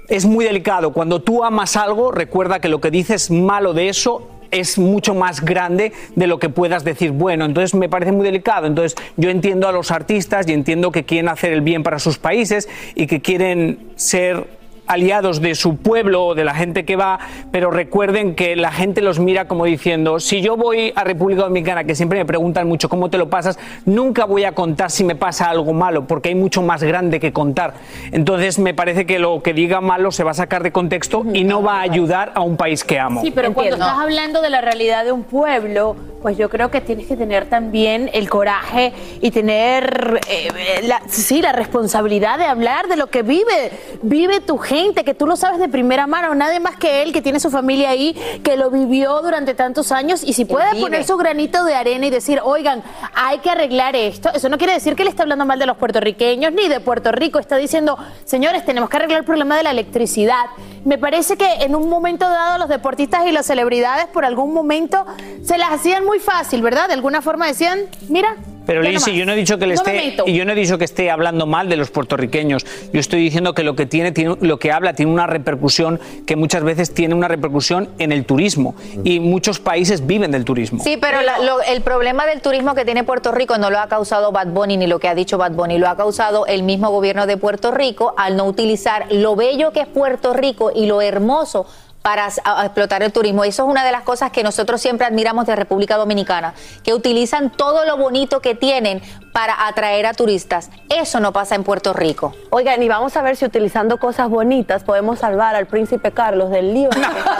es 0.07 0.25
muy 0.25 0.45
delicado. 0.45 0.93
Cuando 0.93 1.21
tú 1.21 1.43
amas 1.43 1.75
algo, 1.75 2.11
recuerda 2.11 2.59
que 2.59 2.69
lo 2.69 2.79
que 2.81 2.91
dices 2.91 3.31
malo 3.31 3.73
de 3.73 3.89
eso 3.89 4.29
es 4.51 4.77
mucho 4.77 5.13
más 5.13 5.41
grande 5.41 5.91
de 6.15 6.27
lo 6.27 6.39
que 6.39 6.49
puedas 6.49 6.83
decir 6.83 7.11
bueno. 7.11 7.45
Entonces 7.45 7.73
me 7.73 7.89
parece 7.89 8.11
muy 8.11 8.25
delicado. 8.25 8.67
Entonces 8.67 8.95
yo 9.17 9.29
entiendo 9.29 9.67
a 9.67 9.71
los 9.71 9.91
artistas 9.91 10.47
y 10.47 10.53
entiendo 10.53 10.91
que 10.91 11.03
quieren 11.03 11.29
hacer 11.29 11.53
el 11.53 11.61
bien 11.61 11.83
para 11.83 11.99
sus 11.99 12.17
países 12.17 12.69
y 12.95 13.07
que 13.07 13.21
quieren 13.21 13.91
ser 13.95 14.47
aliados 14.87 15.41
de 15.41 15.55
su 15.55 15.77
pueblo 15.77 16.25
o 16.25 16.35
de 16.35 16.43
la 16.43 16.53
gente 16.53 16.85
que 16.85 16.95
va, 16.95 17.19
pero 17.51 17.71
recuerden 17.71 18.35
que 18.35 18.55
la 18.55 18.71
gente 18.71 19.01
los 19.01 19.19
mira 19.19 19.47
como 19.47 19.65
diciendo, 19.65 20.19
si 20.19 20.41
yo 20.41 20.57
voy 20.57 20.93
a 20.95 21.03
República 21.03 21.43
Dominicana, 21.43 21.83
que 21.83 21.95
siempre 21.95 22.19
me 22.19 22.25
preguntan 22.25 22.67
mucho 22.67 22.89
cómo 22.89 23.09
te 23.09 23.17
lo 23.17 23.29
pasas, 23.29 23.57
nunca 23.85 24.25
voy 24.25 24.43
a 24.43 24.53
contar 24.53 24.91
si 24.91 25.03
me 25.03 25.15
pasa 25.15 25.49
algo 25.49 25.73
malo, 25.73 26.05
porque 26.05 26.29
hay 26.29 26.35
mucho 26.35 26.61
más 26.61 26.83
grande 26.83 27.19
que 27.19 27.33
contar. 27.33 27.73
Entonces 28.11 28.59
me 28.59 28.73
parece 28.73 29.05
que 29.05 29.19
lo 29.19 29.41
que 29.41 29.53
diga 29.53 29.81
malo 29.81 30.11
se 30.11 30.23
va 30.23 30.31
a 30.31 30.35
sacar 30.35 30.63
de 30.63 30.71
contexto 30.71 31.25
y 31.33 31.43
no 31.43 31.61
va 31.61 31.79
a 31.79 31.81
ayudar 31.81 32.31
a 32.35 32.41
un 32.41 32.57
país 32.57 32.83
que 32.83 32.99
amo. 32.99 33.21
Sí, 33.21 33.31
pero 33.31 33.53
cuando 33.53 33.75
estás 33.75 33.97
hablando 33.97 34.41
de 34.41 34.49
la 34.49 34.61
realidad 34.61 35.05
de 35.05 35.11
un 35.11 35.23
pueblo, 35.23 35.95
pues 36.21 36.37
yo 36.37 36.49
creo 36.49 36.71
que 36.71 36.81
tienes 36.81 37.05
que 37.05 37.15
tener 37.15 37.45
también 37.45 38.09
el 38.13 38.29
coraje 38.29 38.93
y 39.21 39.29
tener, 39.29 40.21
eh, 40.27 40.81
la, 40.83 41.01
sí, 41.07 41.41
la 41.41 41.51
responsabilidad 41.51 42.39
de 42.39 42.45
hablar 42.45 42.87
de 42.87 42.95
lo 42.95 43.07
que 43.07 43.21
vive, 43.21 43.71
vive 44.01 44.39
tu 44.39 44.57
gente, 44.57 44.74
que 45.05 45.13
tú 45.13 45.25
lo 45.25 45.35
sabes 45.35 45.59
de 45.59 45.69
primera 45.69 46.05
mano, 46.05 46.35
nadie 46.35 46.59
más 46.59 46.75
que 46.75 47.01
él, 47.01 47.13
que 47.13 47.21
tiene 47.21 47.39
su 47.39 47.49
familia 47.49 47.89
ahí, 47.89 48.13
que 48.43 48.57
lo 48.57 48.69
vivió 48.69 49.21
durante 49.21 49.53
tantos 49.53 49.91
años 49.91 50.21
y 50.23 50.33
si 50.33 50.45
puede 50.45 50.79
poner 50.81 51.05
su 51.05 51.15
granito 51.15 51.63
de 51.63 51.75
arena 51.75 52.07
y 52.07 52.09
decir, 52.09 52.41
oigan, 52.43 52.83
hay 53.13 53.39
que 53.39 53.49
arreglar 53.49 53.95
esto, 53.95 54.29
eso 54.33 54.49
no 54.49 54.57
quiere 54.57 54.73
decir 54.73 54.95
que 54.95 55.03
le 55.03 55.09
está 55.09 55.23
hablando 55.23 55.45
mal 55.45 55.59
de 55.59 55.65
los 55.65 55.77
puertorriqueños 55.77 56.51
ni 56.51 56.67
de 56.67 56.79
Puerto 56.79 57.11
Rico, 57.11 57.39
está 57.39 57.57
diciendo, 57.57 57.97
señores, 58.25 58.65
tenemos 58.65 58.89
que 58.89 58.97
arreglar 58.97 59.19
el 59.19 59.25
problema 59.25 59.55
de 59.55 59.63
la 59.63 59.71
electricidad. 59.71 60.45
Me 60.83 60.97
parece 60.97 61.37
que 61.37 61.49
en 61.61 61.75
un 61.75 61.89
momento 61.89 62.29
dado 62.29 62.57
los 62.57 62.69
deportistas 62.69 63.27
y 63.27 63.31
las 63.31 63.45
celebridades 63.45 64.07
por 64.07 64.25
algún 64.25 64.53
momento 64.53 65.05
se 65.43 65.57
las 65.57 65.71
hacían 65.71 66.05
muy 66.05 66.19
fácil, 66.19 66.61
¿verdad? 66.61 66.87
De 66.87 66.93
alguna 66.93 67.21
forma 67.21 67.47
decían, 67.47 67.79
mira. 68.09 68.35
Pero 68.65 68.83
ya 68.83 68.89
Lizzy, 68.89 69.11
nomás. 69.11 69.19
yo 69.19 69.25
no 69.25 69.31
he 69.33 69.35
dicho 69.35 69.57
que 69.57 69.67
le 69.67 69.75
No 69.75 69.81
esté, 69.81 70.15
yo 70.33 70.45
no 70.45 70.51
he 70.51 70.55
dicho 70.55 70.77
que 70.77 70.85
esté 70.85 71.11
hablando 71.11 71.45
mal 71.45 71.69
de 71.69 71.77
los 71.77 71.91
puertorriqueños. 71.91 72.65
Yo 72.93 72.99
estoy 72.99 73.21
diciendo 73.21 73.53
que 73.53 73.63
lo 73.63 73.75
que 73.75 73.85
tiene, 73.85 74.11
tiene- 74.11 74.35
lo 74.41 74.59
que 74.59 74.71
habla 74.71 74.93
tiene 74.93 75.11
una 75.11 75.27
repercusión 75.27 75.99
que 76.25 76.35
muchas 76.35 76.63
veces 76.63 76.93
tiene 76.93 77.13
una 77.15 77.27
repercusión 77.27 77.89
en 77.99 78.11
el 78.11 78.25
turismo 78.25 78.75
y 79.03 79.19
muchos 79.19 79.59
países 79.59 80.05
viven 80.07 80.31
del 80.31 80.45
turismo. 80.45 80.83
Sí, 80.83 80.97
pero 80.99 81.21
la- 81.21 81.39
lo- 81.39 81.61
el 81.61 81.81
problema 81.81 82.25
del 82.25 82.41
turismo 82.41 82.75
que 82.75 82.85
tiene 82.85 83.03
Puerto 83.03 83.31
Rico 83.31 83.57
no 83.57 83.69
lo 83.69 83.79
ha 83.79 83.87
causado 83.87 84.31
Bad 84.31 84.47
Bunny 84.47 84.77
ni 84.77 84.87
lo 84.87 84.99
que 84.99 85.07
ha 85.07 85.15
dicho 85.15 85.37
Bad 85.37 85.51
Bunny, 85.51 85.77
lo 85.77 85.87
ha 85.89 85.95
causado 85.97 86.45
el 86.45 86.63
mismo 86.63 86.89
gobierno 86.89 87.27
de 87.27 87.37
Puerto 87.37 87.71
Rico 87.71 88.13
al 88.17 88.35
no 88.37 88.45
utilizar 88.45 89.05
lo 89.11 89.35
bello 89.35 89.71
que 89.71 89.81
es 89.81 89.87
Puerto 89.87 90.33
Rico 90.33 90.71
y 90.75 90.85
lo 90.87 91.01
hermoso 91.01 91.65
para 92.05 92.27
explotar 92.27 93.01
el 93.01 93.11
turismo. 93.11 93.43
Eso 93.45 93.63
es 93.63 93.69
una 93.69 93.83
de 93.83 93.91
las 93.91 94.03
cosas 94.03 94.29
que 94.29 94.43
nosotros 94.43 94.79
siempre 94.79 95.07
admiramos 95.07 95.47
de 95.47 95.55
República 95.55 95.97
Dominicana, 95.97 96.53
que 96.83 96.93
utilizan 96.93 97.49
todo 97.49 97.83
lo 97.83 97.97
bonito 97.97 98.41
que 98.41 98.53
tienen 98.53 99.01
para 99.33 99.65
atraer 99.65 100.05
a 100.05 100.13
turistas. 100.13 100.69
Eso 100.87 101.19
no 101.19 101.33
pasa 101.33 101.55
en 101.55 101.63
Puerto 101.63 101.93
Rico. 101.93 102.35
Oigan, 102.51 102.83
y 102.83 102.87
vamos 102.87 103.17
a 103.17 103.23
ver 103.23 103.35
si 103.35 103.45
utilizando 103.45 103.97
cosas 103.97 104.29
bonitas 104.29 104.83
podemos 104.83 105.17
salvar 105.17 105.55
al 105.55 105.65
príncipe 105.65 106.11
Carlos 106.11 106.51
del 106.51 106.75
está 106.77 106.91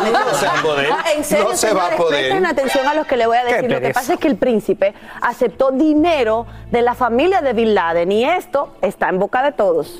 metido. 0.01 0.23
No 0.23 0.33
se 0.33 0.47
va 0.47 0.57
a 0.57 0.61
poder. 0.63 0.89
Ah, 0.91 1.03
en 1.15 1.23
serio, 1.23 1.49
No 1.51 1.55
se 1.55 1.71
va 1.71 1.85
a 1.85 1.89
poder. 1.91 2.21
Presten 2.21 2.45
atención 2.47 2.87
a 2.87 2.95
lo 2.95 3.05
que 3.05 3.17
le 3.17 3.27
voy 3.27 3.37
a 3.37 3.43
decir. 3.43 3.69
Lo 3.69 3.79
que 3.79 3.91
pasa 3.91 4.15
es 4.15 4.19
que 4.19 4.27
el 4.27 4.35
príncipe 4.35 4.95
aceptó 5.21 5.69
dinero 5.69 6.47
de 6.71 6.81
la 6.81 6.95
familia 6.95 7.41
de 7.41 7.53
Bin 7.53 7.75
Laden 7.75 8.11
y 8.11 8.25
esto 8.25 8.75
está 8.81 9.09
en 9.09 9.19
boca 9.19 9.43
de 9.43 9.51
todos. 9.51 9.99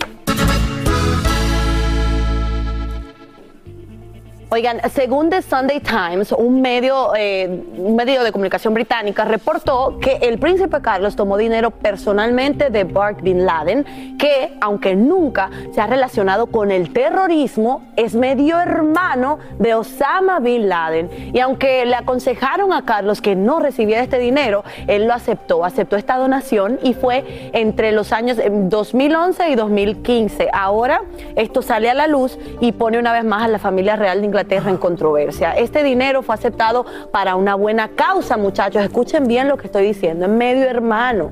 Oigan, 4.50 4.80
según 4.94 5.32
The 5.32 5.42
Sunday 5.42 5.80
Times, 5.80 6.32
un 6.32 6.62
medio, 6.62 7.14
eh, 7.18 7.64
medio 7.80 8.24
de 8.24 8.32
comunicación 8.32 8.76
británica 8.76 9.26
reportó 9.26 9.98
que 10.00 10.18
el 10.22 10.38
príncipe 10.38 10.82
Carlos 10.84 11.16
tomó 11.16 11.36
dinero 11.36 11.72
personalmente 11.72 12.70
de 12.70 12.84
Bart 12.84 13.22
Bin 13.24 13.44
Laden, 13.44 14.18
que 14.20 14.56
aunque 14.62 14.96
nunca 14.96 15.50
se 15.74 15.82
ha 15.82 15.88
relacionado 15.88 16.46
con 16.46 16.70
el 16.70 16.94
terrorismo, 16.94 17.88
es 17.96 18.14
medio 18.14 18.60
hermano 18.60 19.40
de 19.58 19.74
Osama 19.74 20.40
Bin 20.40 20.70
Laden. 20.70 21.10
Y 21.34 21.40
aunque 21.40 21.84
le 21.88 21.96
aconsejaron 21.96 22.72
a 22.72 22.86
Carlos 22.86 23.22
que 23.22 23.36
no 23.36 23.60
recibiera 23.60 24.04
este 24.04 24.20
dinero, 24.20 24.64
él 24.86 25.08
lo 25.08 25.16
aceptó, 25.16 25.66
aceptó 25.66 25.96
esta 25.96 26.18
donación 26.18 26.80
y 26.84 26.94
fue 26.94 27.50
entre 27.54 27.92
los 27.94 28.14
años 28.14 28.38
eh, 28.38 28.52
2011 28.52 29.50
y 29.50 29.56
2015. 29.56 30.50
Ahora 30.54 31.02
esto 31.36 31.64
sale 31.64 31.90
a 31.90 31.96
la 31.96 32.06
luz 32.06 32.38
y 32.62 32.74
pone 32.74 33.00
una 33.00 33.12
vez 33.12 33.24
más 33.24 33.42
a 33.42 33.48
la 33.48 33.58
familia 33.58 33.96
real 33.96 34.22
de 34.22 34.35
En 34.38 34.78
controversia. 34.78 35.54
Este 35.54 35.82
dinero 35.84 36.22
fue 36.22 36.36
aceptado 36.36 36.86
para 37.12 37.36
una 37.36 37.56
buena 37.56 37.90
causa, 37.90 38.36
muchachos. 38.38 38.84
Escuchen 38.84 39.28
bien 39.28 39.48
lo 39.48 39.58
que 39.58 39.68
estoy 39.68 39.86
diciendo, 39.88 40.26
en 40.26 40.38
medio 40.38 40.66
hermano. 40.66 41.32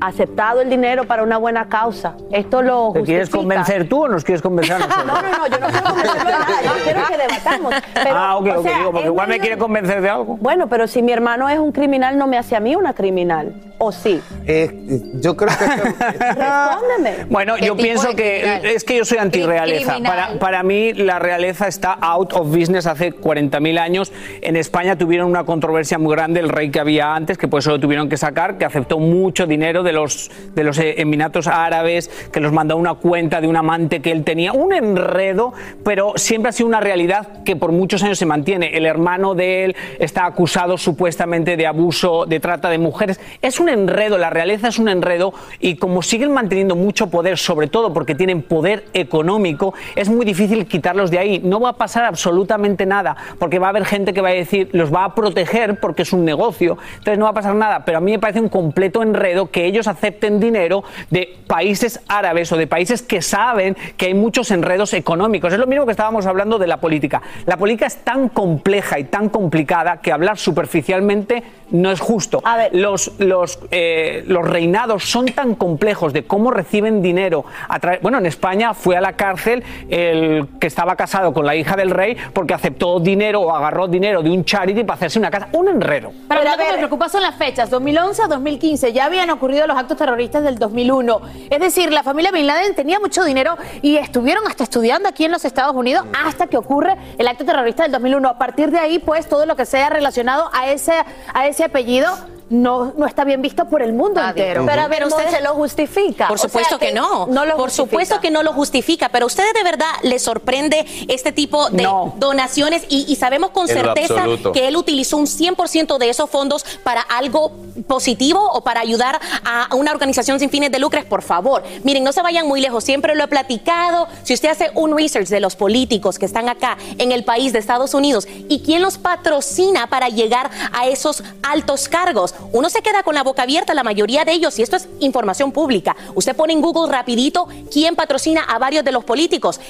Aceptado 0.00 0.60
el 0.60 0.70
dinero 0.70 1.04
para 1.04 1.22
una 1.22 1.36
buena 1.36 1.68
causa. 1.68 2.14
Esto 2.30 2.62
lo 2.62 2.92
¿Te 2.94 3.02
quieres 3.02 3.28
convencer 3.28 3.88
tú 3.88 4.04
o 4.04 4.08
nos 4.08 4.24
quieres 4.24 4.42
convencer 4.42 4.76
a 4.76 4.78
nosotros? 4.86 5.06
No, 5.06 5.22
no, 5.22 5.30
no, 5.30 5.46
yo 5.46 5.58
no 5.58 5.66
quiero 5.66 5.84
convencerlo 5.84 6.24
de 6.24 6.32
nada, 6.32 6.62
yo 6.62 6.70
quiero 6.84 7.00
que 7.06 7.16
debatamos. 7.16 7.74
Pero, 7.94 8.16
ah, 8.16 8.36
ok, 8.36 8.46
o 8.46 8.58
ok, 8.58 8.62
sea, 8.62 8.78
digo, 8.78 8.92
porque 8.92 9.06
igual 9.08 9.28
me 9.28 9.38
quiere 9.40 9.58
convencer 9.58 10.00
de 10.00 10.08
algo. 10.08 10.36
Bueno, 10.40 10.68
pero 10.68 10.86
si 10.86 11.02
mi 11.02 11.12
hermano 11.12 11.48
es 11.48 11.58
un 11.58 11.72
criminal, 11.72 12.16
no 12.16 12.26
me 12.26 12.38
hace 12.38 12.56
a 12.56 12.60
mí 12.60 12.74
una 12.74 12.94
criminal. 12.94 13.54
¿O 13.82 13.92
sí? 13.92 14.20
Eh, 14.46 15.00
yo 15.14 15.36
creo 15.36 15.56
que... 15.58 15.64
Respóndeme. 15.64 17.24
Bueno, 17.30 17.54
¿Qué 17.56 17.64
yo 17.64 17.76
pienso 17.76 18.10
que 18.14 18.40
criminal? 18.40 18.66
es 18.66 18.84
que 18.84 18.98
yo 18.98 19.04
soy 19.06 19.18
antirrealeza. 19.18 19.96
Para, 20.04 20.38
para 20.38 20.62
mí 20.62 20.92
la 20.92 21.18
realeza 21.18 21.66
está 21.66 21.92
out 21.94 22.34
of 22.34 22.48
business 22.48 22.86
hace 22.86 23.14
40.000 23.14 23.78
años. 23.78 24.12
En 24.42 24.56
España 24.56 24.96
tuvieron 24.96 25.28
una 25.28 25.44
controversia 25.44 25.98
muy 25.98 26.14
grande 26.14 26.40
el 26.40 26.50
rey 26.50 26.70
que 26.70 26.78
había 26.78 27.14
antes, 27.14 27.38
que 27.38 27.48
por 27.48 27.60
eso 27.60 27.70
lo 27.70 27.80
tuvieron 27.80 28.10
que 28.10 28.18
sacar, 28.18 28.58
que 28.58 28.66
aceptó 28.66 28.98
mucho 28.98 29.46
dinero 29.46 29.82
de 29.82 29.89
de 29.90 29.94
los, 29.94 30.30
de 30.54 30.62
los 30.62 30.78
eh, 30.78 30.94
Emiratos 30.98 31.48
Árabes, 31.48 32.08
que 32.32 32.38
los 32.38 32.52
mandó 32.52 32.76
una 32.76 32.94
cuenta 32.94 33.40
de 33.40 33.48
un 33.48 33.56
amante 33.56 34.00
que 34.00 34.12
él 34.12 34.22
tenía. 34.22 34.52
Un 34.52 34.72
enredo, 34.72 35.52
pero 35.84 36.12
siempre 36.14 36.50
ha 36.50 36.52
sido 36.52 36.68
una 36.68 36.80
realidad 36.80 37.42
que 37.44 37.56
por 37.56 37.72
muchos 37.72 38.02
años 38.04 38.18
se 38.18 38.26
mantiene. 38.26 38.76
El 38.76 38.86
hermano 38.86 39.34
de 39.34 39.64
él 39.64 39.76
está 39.98 40.26
acusado 40.26 40.78
supuestamente 40.78 41.56
de 41.56 41.66
abuso, 41.66 42.24
de 42.24 42.38
trata 42.38 42.70
de 42.70 42.78
mujeres. 42.78 43.18
Es 43.42 43.58
un 43.58 43.68
enredo, 43.68 44.16
la 44.16 44.30
realeza 44.30 44.68
es 44.68 44.78
un 44.78 44.88
enredo 44.88 45.34
y 45.58 45.74
como 45.74 46.02
siguen 46.02 46.32
manteniendo 46.32 46.76
mucho 46.76 47.08
poder, 47.08 47.36
sobre 47.36 47.66
todo 47.66 47.92
porque 47.92 48.14
tienen 48.14 48.42
poder 48.42 48.84
económico, 48.92 49.74
es 49.96 50.08
muy 50.08 50.24
difícil 50.24 50.66
quitarlos 50.66 51.10
de 51.10 51.18
ahí. 51.18 51.40
No 51.42 51.58
va 51.58 51.70
a 51.70 51.76
pasar 51.76 52.04
absolutamente 52.04 52.86
nada, 52.86 53.16
porque 53.40 53.58
va 53.58 53.66
a 53.66 53.70
haber 53.70 53.84
gente 53.86 54.12
que 54.12 54.20
va 54.20 54.28
a 54.28 54.32
decir, 54.32 54.68
los 54.72 54.94
va 54.94 55.04
a 55.04 55.14
proteger 55.16 55.80
porque 55.80 56.02
es 56.02 56.12
un 56.12 56.24
negocio, 56.24 56.78
entonces 56.92 57.18
no 57.18 57.24
va 57.24 57.32
a 57.32 57.34
pasar 57.34 57.56
nada. 57.56 57.84
Pero 57.84 57.98
a 57.98 58.00
mí 58.00 58.12
me 58.12 58.20
parece 58.20 58.40
un 58.40 58.48
completo 58.48 59.02
enredo 59.02 59.50
que 59.50 59.66
ellos 59.66 59.79
acepten 59.88 60.40
dinero 60.40 60.82
de 61.10 61.36
países 61.46 62.00
árabes 62.08 62.50
o 62.52 62.56
de 62.56 62.66
países 62.66 63.02
que 63.02 63.22
saben 63.22 63.76
que 63.96 64.06
hay 64.06 64.14
muchos 64.14 64.50
enredos 64.50 64.92
económicos. 64.94 65.52
Es 65.52 65.58
lo 65.58 65.66
mismo 65.66 65.84
que 65.86 65.92
estábamos 65.92 66.26
hablando 66.26 66.58
de 66.58 66.66
la 66.66 66.78
política. 66.78 67.22
La 67.46 67.56
política 67.56 67.86
es 67.86 67.98
tan 68.04 68.28
compleja 68.28 68.98
y 68.98 69.04
tan 69.04 69.28
complicada 69.28 70.00
que 70.00 70.12
hablar 70.12 70.38
superficialmente 70.38 71.42
no 71.70 71.90
es 71.92 72.00
justo. 72.00 72.42
Los, 72.72 73.12
los, 73.18 73.58
eh, 73.70 74.24
los 74.26 74.46
reinados 74.48 75.04
son 75.08 75.26
tan 75.26 75.54
complejos 75.54 76.12
de 76.12 76.24
cómo 76.24 76.50
reciben 76.50 77.00
dinero. 77.02 77.44
A 77.68 77.78
través- 77.78 78.00
bueno, 78.02 78.18
en 78.18 78.26
España 78.26 78.74
fue 78.74 78.96
a 78.96 79.00
la 79.00 79.12
cárcel 79.14 79.62
el 79.88 80.48
que 80.60 80.66
estaba 80.66 80.96
casado 80.96 81.32
con 81.32 81.46
la 81.46 81.54
hija 81.54 81.76
del 81.76 81.90
rey 81.90 82.16
porque 82.32 82.54
aceptó 82.54 82.98
dinero 83.00 83.40
o 83.42 83.54
agarró 83.54 83.86
dinero 83.88 84.22
de 84.22 84.30
un 84.30 84.44
charity 84.44 84.82
para 84.84 84.94
hacerse 84.96 85.18
una 85.18 85.30
casa. 85.30 85.48
Un 85.52 85.68
enredo. 85.68 86.12
Pero 86.28 86.42
lo 86.42 86.50
que 86.56 86.72
me 86.72 86.78
preocupa 86.78 87.08
son 87.08 87.22
las 87.22 87.36
fechas, 87.36 87.70
2011 87.70 88.22
a 88.22 88.26
2015, 88.28 88.92
ya 88.92 89.04
habían 89.06 89.30
ocurrido 89.30 89.66
los 89.70 89.78
actos 89.78 89.96
terroristas 89.96 90.42
del 90.42 90.58
2001. 90.58 91.20
Es 91.48 91.60
decir, 91.60 91.92
la 91.92 92.02
familia 92.02 92.32
Bin 92.32 92.46
Laden 92.46 92.74
tenía 92.74 92.98
mucho 92.98 93.24
dinero 93.24 93.56
y 93.82 93.96
estuvieron 93.96 94.46
hasta 94.46 94.64
estudiando 94.64 95.08
aquí 95.08 95.24
en 95.24 95.30
los 95.30 95.44
Estados 95.44 95.74
Unidos 95.74 96.04
hasta 96.24 96.48
que 96.48 96.56
ocurre 96.56 96.96
el 97.18 97.28
acto 97.28 97.44
terrorista 97.44 97.84
del 97.84 97.92
2001. 97.92 98.28
A 98.28 98.38
partir 98.38 98.70
de 98.70 98.78
ahí, 98.78 98.98
pues, 98.98 99.28
todo 99.28 99.46
lo 99.46 99.54
que 99.54 99.66
sea 99.66 99.88
relacionado 99.88 100.50
a 100.52 100.70
ese, 100.70 100.92
a 101.32 101.46
ese 101.46 101.64
apellido 101.64 102.10
no, 102.50 102.92
no 102.96 103.06
está 103.06 103.22
bien 103.24 103.40
visto 103.40 103.64
por 103.68 103.80
el 103.80 103.92
mundo 103.92 104.20
entero. 104.20 104.66
Pero 104.66 104.82
a 104.82 104.88
ver, 104.88 105.06
usted 105.06 105.30
se 105.30 105.40
lo 105.40 105.54
justifica. 105.54 106.26
Por 106.26 106.34
O 106.34 106.38
sea, 106.38 106.48
supuesto 106.48 106.78
que, 106.80 106.92
no. 106.92 107.26
No 107.28 107.44
lo 107.44 107.56
Por 107.56 107.66
justifica. 107.66 107.90
supuesto 107.90 108.20
que 108.20 108.30
no 108.32 108.42
lo 108.42 108.52
justifica. 108.52 109.08
Pero 109.08 109.24
a 109.24 109.28
ustedes 109.28 109.54
de 109.54 109.62
verdad 109.62 109.86
les 110.02 110.22
sorprende 110.22 110.84
este 111.08 111.30
tipo 111.30 111.70
de 111.70 111.88
donaciones 112.16 112.82
y, 112.88 113.04
y 113.10 113.16
sabemos 113.16 113.50
con 113.50 113.70
En 113.70 113.76
certeza 113.76 114.24
que 114.52 114.66
él 114.66 114.76
utilizó 114.76 115.16
un 115.16 115.26
100% 115.26 115.98
de 115.98 116.10
esos 116.10 116.28
fondos 116.28 116.64
para 116.82 117.00
algo 117.02 117.52
positivo 117.86 118.40
o 118.52 118.62
para 118.62 118.80
ayudar 118.80 119.20
a 119.44 119.74
una 119.76 119.92
organización 119.92 120.40
sin 120.40 120.50
fines 120.50 120.72
de 120.72 120.80
lucro. 120.80 121.00
Por 121.08 121.22
favor, 121.22 121.62
miren, 121.84 122.02
no 122.02 122.12
se 122.12 122.20
vayan 122.20 122.48
muy 122.48 122.60
lejos. 122.60 122.82
Siempre 122.82 123.14
lo 123.14 123.24
he 123.24 123.28
platicado. 123.28 124.08
Si 124.24 124.34
usted 124.34 124.48
hace 124.48 124.72
un 124.74 124.96
research 124.96 125.28
de 125.28 125.38
los 125.38 125.54
políticos 125.54 126.18
que 126.18 126.26
están 126.26 126.48
acá 126.48 126.76
en 126.98 127.12
el 127.12 127.22
país 127.22 127.52
de 127.52 127.60
Estados 127.60 127.94
Unidos 127.94 128.26
y 128.48 128.60
quién 128.60 128.82
los 128.82 128.98
patrocina 128.98 129.86
para 129.86 130.08
llegar 130.08 130.50
a 130.72 130.88
esos 130.88 131.22
altos 131.42 131.88
cargos, 131.88 132.34
uno 132.52 132.68
se 132.70 132.82
queda 132.82 133.02
con 133.02 133.14
la 133.14 133.22
boca 133.22 133.42
abierta, 133.42 133.74
la 133.74 133.82
mayoría 133.82 134.24
de 134.24 134.32
ellos, 134.32 134.58
y 134.58 134.62
esto 134.62 134.76
es 134.76 134.88
información 135.00 135.52
pública. 135.52 135.96
Usted 136.14 136.34
pone 136.36 136.52
en 136.52 136.60
Google 136.60 136.90
rapidito 136.92 137.48
quién 137.72 137.96
patrocina 137.96 138.42
a 138.44 138.58
varios 138.58 138.84
de 138.84 138.92
los 138.92 139.04
políticos. 139.04 139.60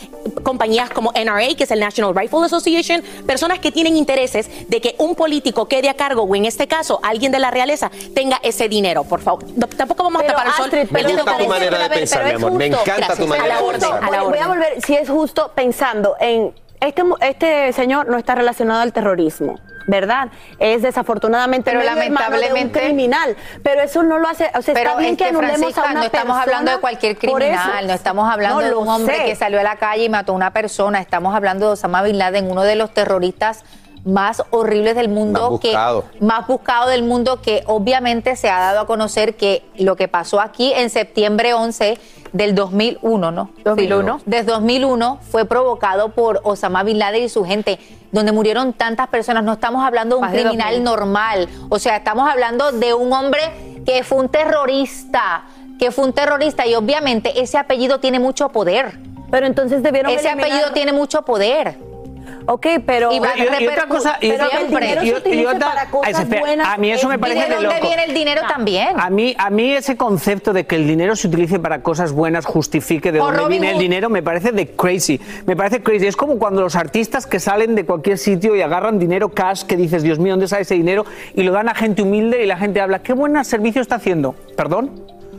Compañías 0.43 0.91
como 0.91 1.13
NRA, 1.15 1.55
que 1.57 1.65
es 1.65 1.71
el 1.71 1.81
National 1.81 2.15
Rifle 2.15 2.45
Association, 2.45 3.03
personas 3.27 3.59
que 3.59 3.71
tienen 3.73 3.97
intereses 3.97 4.49
de 4.69 4.81
que 4.81 4.95
un 4.99 5.15
político 5.15 5.69
quede 5.69 5.89
a 5.89 5.95
cargo, 5.95 6.23
o 6.23 6.35
en 6.35 6.45
este 6.47 6.67
caso, 6.69 7.01
alguien 7.03 7.33
de 7.33 7.39
la 7.39 7.51
realeza, 7.51 7.91
tenga 8.15 8.41
ese 8.43 8.69
dinero. 8.69 9.05
Por 9.05 9.21
favor, 9.21 9.45
No, 9.57 9.67
tampoco 9.67 10.05
vamos 10.05 10.23
a 10.23 10.27
tapar 10.27 10.47
el 10.47 10.53
sol. 10.55 10.65
Astrid, 10.67 10.81
el 10.81 10.91
me 10.91 11.01
con 11.03 11.11
el 11.11 11.25
parece- 11.25 11.49
dedo. 11.61 11.61
pero 11.61 11.77
a 11.77 11.89
ver, 11.89 11.91
pero 11.91 12.05
es 12.05 12.43
justo. 12.43 12.83
Gracias. 12.85 13.21
A 13.41 13.47
la 13.47 13.61
orden, 13.63 13.83
a 13.93 14.11
la 14.11 14.23
Voy- 14.23 14.39
a 14.39 14.47
volver, 14.49 14.83
si 14.85 14.95
es 14.95 15.09
justo, 15.09 15.51
pensando 15.55 16.17
en. 16.21 16.53
Este, 16.81 17.03
este 17.21 17.73
señor 17.73 18.09
no 18.09 18.17
está 18.19 18.35
relacionado 18.35 18.81
al 18.81 18.93
terrorismo. 18.93 19.59
¿Verdad? 19.87 20.29
Es 20.61 20.83
desafortunadamente 20.83 21.71
Pero 21.73 21.83
de 21.83 21.89
un 21.89 21.95
lamentablemente- 21.97 22.81
criminal. 22.81 23.35
Pero 23.65 23.81
eso 23.81 24.03
no 24.05 24.19
lo 24.19 24.29
hace. 24.29 24.49
O 24.57 24.63
sea, 24.63 24.75
Pero 24.75 24.91
está 24.91 25.01
bien 25.01 25.13
es 25.13 25.19
que 25.19 25.25
que, 25.25 25.31
anulemos 25.31 25.79
a 25.79 25.83
una 25.83 25.93
no 25.95 26.03
estamos 26.05 26.11
persona 26.37 26.43
hablando 26.43 26.71
de 26.73 26.79
cualquier 26.79 27.17
criminal, 27.19 27.87
no 27.89 27.93
estamos 27.95 28.33
hablando 28.33 28.61
No, 28.61 28.67
de 28.69 28.75
un 28.75 28.89
hombre 28.89 29.17
sé. 29.17 29.25
que 29.25 29.35
salió 29.35 29.59
a 29.59 29.63
la 29.65 29.77
calle 29.77 30.05
y 30.05 30.09
mató 30.09 30.31
a 30.33 30.37
una 30.37 30.53
persona, 30.53 31.01
estamos 31.01 31.35
hablando 31.35 31.67
de 31.67 31.73
Osama 31.73 32.03
Bin 32.03 32.19
Laden, 32.19 32.49
uno 32.49 32.63
de 32.63 32.77
los 32.77 32.95
terroristas 32.95 33.65
más 34.05 34.43
horribles 34.51 34.95
del 34.97 35.09
mundo, 35.09 35.51
Más 35.51 35.61
que 35.61 35.69
buscado. 35.69 36.05
más 36.21 36.47
buscado 36.47 36.89
del 36.89 37.03
mundo, 37.03 37.41
que 37.43 37.63
obviamente 37.67 38.35
se 38.37 38.49
ha 38.49 38.59
dado 38.59 38.81
a 38.81 38.87
conocer 38.87 39.37
que 39.37 39.63
lo 39.77 39.97
que 39.97 40.09
pasó 40.09 40.41
aquí 40.41 40.73
en 40.75 40.89
septiembre 40.91 41.53
11 41.55 41.99
del 42.33 42.55
2001, 42.55 43.31
¿no? 43.33 43.51
2001. 43.65 44.19
Sí. 44.19 44.25
Desde 44.27 44.53
2001 44.53 45.19
fue 45.31 45.45
provocado 45.45 46.11
por 46.11 46.41
Osama 46.45 46.83
Bin 46.85 46.99
Laden 46.99 47.25
y 47.25 47.29
su 47.29 47.45
gente, 47.45 47.79
donde 48.13 48.33
murieron 48.33 48.73
tantas 48.73 49.09
personas. 49.09 49.43
No 49.45 49.53
estamos 49.55 49.85
hablando 49.85 50.17
de 50.17 50.23
un 50.23 50.29
criminal 50.31 50.75
2000. 50.77 50.85
normal, 50.85 51.49
o 51.69 51.79
sea, 51.79 51.97
estamos 51.97 52.29
hablando 52.31 52.73
de 52.73 52.95
un 52.95 53.13
hombre 53.13 53.41
que 53.85 54.03
fue 54.05 54.19
un 54.19 54.29
terrorista, 54.29 55.45
que 55.79 55.91
fue 55.91 56.05
un 56.05 56.13
terrorista 56.13 56.67
y 56.67 56.75
obviamente 56.75 57.41
ese 57.43 57.59
apellido 57.59 57.99
tiene 58.01 58.19
mucho 58.21 58.49
poder. 58.51 58.99
Pero 59.31 59.47
entonces 59.47 59.83
debieron 59.83 60.13
Ese 60.13 60.29
eliminar- 60.29 60.45
apellido 60.47 60.73
tiene 60.73 60.93
mucho 60.93 61.23
poder. 61.23 61.77
Ok, 62.47 62.67
pero. 62.87 63.13
Y 63.13 63.19
va 63.19 63.31
a 63.31 63.37
Y- 63.39 63.65
y 63.65 63.67
otra 63.69 63.87
cosa, 63.87 64.17
y 64.21 64.31
pero 64.31 64.47
otra- 64.47 64.61
el 64.61 64.67
dinero 64.69 65.03
y- 65.03 65.07
se 65.07 65.13
y 65.13 65.17
utiliza 65.19 65.51
otra- 65.57 65.69
para 65.69 65.91
cosas 65.91 66.21
espera, 66.21 66.41
buenas. 66.41 66.69
a 66.69 66.77
mí 66.79 66.91
eso 66.91 67.09
me 67.09 67.15
¿Y 67.15 67.19
parece 67.19 67.49
de 67.49 67.55
dónde 67.55 67.75
loco. 67.75 67.87
viene 67.87 68.05
el 68.05 68.15
dinero 68.15 68.43
también? 68.49 68.89
A 68.99 69.11
mí, 69.11 69.35
a 69.39 69.51
mí 69.51 69.73
ese 69.73 69.97
concepto 69.97 70.53
de 70.53 70.67
que 70.67 70.77
el 70.77 70.87
dinero 70.87 71.15
se 71.17 71.29
utilice 71.29 71.59
para 71.59 71.83
cosas 71.83 72.13
buenas 72.13 72.45
justifique 72.47 73.13
de 73.13 73.21
O 73.21 73.25
dónde 73.25 73.39
Robin 73.39 73.61
viene 73.61 73.73
el 73.77 73.79
dinero 73.81 74.09
me 74.11 74.23
parece 74.23 74.53
de 74.53 74.69
crazy. 74.71 75.21
Me 75.47 75.55
parece 75.57 75.83
crazy. 75.83 76.07
Es 76.07 76.17
como 76.17 76.39
cuando 76.39 76.63
los 76.63 76.77
artistas 76.77 77.27
que 77.27 77.39
salen 77.41 77.75
de 77.75 77.85
cualquier 77.85 78.19
sitio 78.19 78.57
y 78.57 78.63
agarran 78.63 78.99
dinero 78.99 79.29
cash 79.31 79.63
que 79.65 79.77
dices, 79.77 80.03
Dios 80.03 80.19
mío, 80.19 80.33
¿dónde 80.33 80.49
sale 80.49 80.63
ese 80.63 80.75
dinero? 80.75 81.05
Y 81.35 81.43
lo 81.43 81.53
dan 81.53 81.69
a 81.69 81.75
gente 81.75 82.03
humilde 82.03 82.43
y 82.43 82.47
la 82.47 82.57
gente 82.57 82.81
habla, 82.81 83.01
qué 83.01 83.13
buen 83.13 83.45
servicio 83.45 83.81
está 83.83 83.97
haciendo. 83.97 84.35
¿Perdón? 84.57 84.91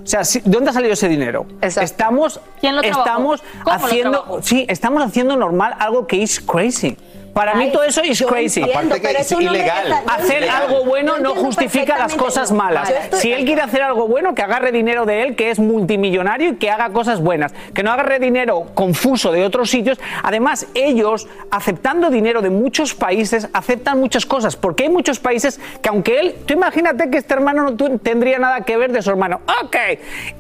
O 0.03 0.07
sea, 0.07 0.21
¿de 0.21 0.41
dónde 0.45 0.69
ha 0.69 0.73
salido 0.73 0.93
ese 0.93 1.07
dinero? 1.07 1.45
Estamos, 1.61 2.39
¿Quién 2.59 2.75
lo 2.75 2.81
estamos 2.81 3.41
¿Cómo 3.63 3.77
lo 3.77 3.85
haciendo, 3.85 4.11
trabajó? 4.11 4.41
sí, 4.41 4.65
estamos 4.67 5.03
haciendo 5.03 5.35
normal 5.35 5.75
algo 5.79 6.07
que 6.07 6.23
es 6.23 6.39
crazy. 6.39 6.97
Para 7.33 7.55
mí 7.55 7.71
todo 7.71 7.83
eso 7.83 8.01
es 8.01 8.21
crazy. 8.23 8.59
entiendo, 8.61 8.95
Aparte 8.95 9.01
que 9.15 9.21
es 9.21 9.31
ilegal. 9.31 9.83
que 9.83 9.89
está- 9.89 10.17
yo 10.17 10.23
Hacer 10.23 10.49
algo 10.49 10.85
bueno 10.85 11.17
no 11.19 11.35
justifica 11.35 11.97
las 11.97 12.13
cosas 12.15 12.51
malas. 12.51 12.89
Estoy- 12.89 13.19
Si 13.19 13.31
él 13.31 13.45
quiere 13.45 13.61
hacer 13.61 13.81
algo 13.81 14.07
bueno, 14.07 14.35
que 14.35 14.41
agarre 14.41 14.71
dinero 14.71 15.05
de 15.05 15.23
él, 15.23 15.35
que 15.35 15.49
es 15.49 15.59
multimillonario 15.59 16.49
y 16.49 16.55
que 16.57 16.69
haga 16.69 16.89
cosas 16.89 17.21
buenas. 17.21 17.53
Que 17.73 17.83
no 17.83 17.91
agarre 17.91 18.19
dinero 18.19 18.67
confuso 18.73 19.31
de 19.31 19.45
otros 19.45 19.69
sitios. 19.69 19.99
Además, 20.23 20.67
ellos, 20.73 21.27
aceptando 21.51 22.09
dinero 22.09 22.41
de 22.41 22.49
muchos 22.49 22.93
países, 22.95 23.47
aceptan 23.53 23.99
muchas 23.99 24.25
cosas. 24.25 24.55
Porque 24.55 24.83
hay 24.83 24.89
muchos 24.89 25.19
países 25.19 25.59
que 25.81 25.89
aunque 25.89 26.19
él, 26.19 26.35
tú 26.45 26.53
imagínate 26.53 27.09
que 27.09 27.17
este 27.17 27.33
hermano 27.33 27.69
no 27.71 27.99
tendría 27.99 28.39
nada 28.39 28.61
que 28.61 28.75
ver 28.77 28.91
de 28.91 29.01
su 29.01 29.09
hermano. 29.09 29.41
Ok, 29.63 29.75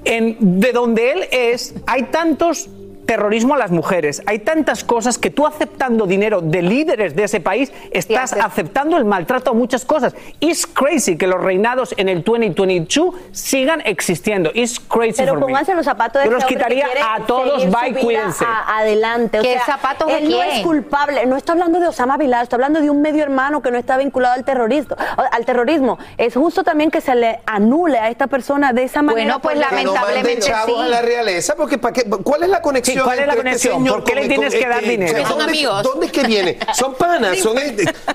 en, 0.03 0.35
de 0.59 0.71
donde 0.73 1.11
él 1.11 1.27
es, 1.31 1.73
hay 1.87 2.03
tantos 2.03 2.69
terrorismo 3.05 3.55
a 3.55 3.57
las 3.57 3.71
mujeres. 3.71 4.21
Hay 4.25 4.39
tantas 4.39 4.83
cosas 4.83 5.17
que 5.17 5.29
tú 5.29 5.45
aceptando 5.45 6.05
dinero 6.07 6.41
de 6.41 6.61
líderes 6.61 7.15
de 7.15 7.23
ese 7.25 7.39
país 7.41 7.71
estás 7.91 8.33
aceptando 8.33 8.97
el 8.97 9.05
maltrato 9.05 9.51
a 9.51 9.53
muchas 9.53 9.85
cosas. 9.85 10.15
It's 10.39 10.65
crazy 10.67 11.17
que 11.17 11.27
los 11.27 11.41
reinados 11.41 11.93
en 11.97 12.09
el 12.09 12.23
2022 12.23 13.15
sigan 13.31 13.81
existiendo. 13.85 14.51
It's 14.53 14.79
crazy 14.79 15.15
Pero 15.17 15.33
for 15.33 15.39
me. 15.39 15.45
pónganse 15.47 15.73
los 15.75 15.85
zapatos 15.85 16.21
de 16.21 16.27
Yo 16.29 16.33
los 16.35 16.45
quitaría 16.45 16.87
a 17.13 17.25
todos, 17.25 17.65
bye, 17.69 17.93
cuídense. 17.99 18.45
a- 18.45 18.77
adelante. 18.79 19.39
O 19.39 19.41
¿Qué 19.41 19.53
sea, 19.53 19.65
zapatos 19.65 20.07
de 20.07 20.17
él 20.19 20.29
no 20.29 20.37
quién? 20.37 20.49
es 20.51 20.63
culpable. 20.63 21.25
No 21.25 21.35
está 21.37 21.51
hablando 21.53 21.79
de 21.79 21.87
Osama 21.87 22.17
Bin 22.17 22.29
Laden, 22.29 22.43
está 22.43 22.55
hablando 22.55 22.81
de 22.81 22.89
un 22.89 23.01
medio 23.01 23.23
hermano 23.23 23.61
que 23.61 23.71
no 23.71 23.77
está 23.77 23.97
vinculado 23.97 24.35
al 24.35 24.43
terrorismo. 24.45 24.95
Al 25.31 25.45
terrorismo. 25.45 25.97
Es 26.17 26.35
justo 26.35 26.63
también 26.63 26.91
que 26.91 27.01
se 27.01 27.15
le 27.15 27.39
anule 27.45 27.97
a 27.99 28.09
esta 28.09 28.27
persona 28.27 28.73
de 28.73 28.83
esa 28.83 29.01
manera. 29.01 29.37
Bueno, 29.37 29.41
pues 29.41 29.57
Que 29.67 29.83
no 29.83 29.93
manden 29.93 30.39
chavos 30.39 30.79
a 30.83 30.87
la 30.87 31.01
realeza, 31.01 31.55
porque 31.55 31.77
¿para 31.77 31.93
qué? 31.93 32.03
¿cuál 32.23 32.43
es 32.43 32.49
la 32.49 32.61
conexión? 32.61 32.90
Sí, 32.93 32.99
¿cuál 32.99 33.19
es 33.19 33.27
la 33.27 33.33
este 33.33 33.43
conexión? 33.43 33.73
señor 33.77 33.95
¿Por 33.95 34.03
qué 34.03 34.15
le 34.15 34.27
tienes 34.27 34.53
con- 34.53 34.61
que 34.63 34.67
dar 34.69 34.83
dinero? 34.83 35.19
Son 35.21 35.29
¿dónde- 35.29 35.43
amigos. 35.45 35.83
¿Dónde 35.83 36.05
es 36.07 36.11
que 36.11 36.23
viene? 36.23 36.57
Son 36.75 36.93
panas, 36.95 37.37
son, 37.39 37.55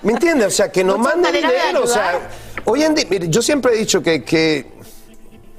¿me 0.02 0.12
entiendes? 0.12 0.46
O 0.48 0.50
sea, 0.50 0.70
que 0.70 0.84
no 0.84 0.98
Muchas 0.98 1.14
manden 1.16 1.32
dinero. 1.34 1.82
O 1.82 1.86
sea, 1.86 2.20
hoy 2.64 2.82
en 2.82 2.94
día, 2.94 3.04
mire, 3.08 3.28
yo 3.28 3.42
siempre 3.42 3.74
he 3.74 3.78
dicho 3.78 4.02
que, 4.02 4.22
que 4.24 4.66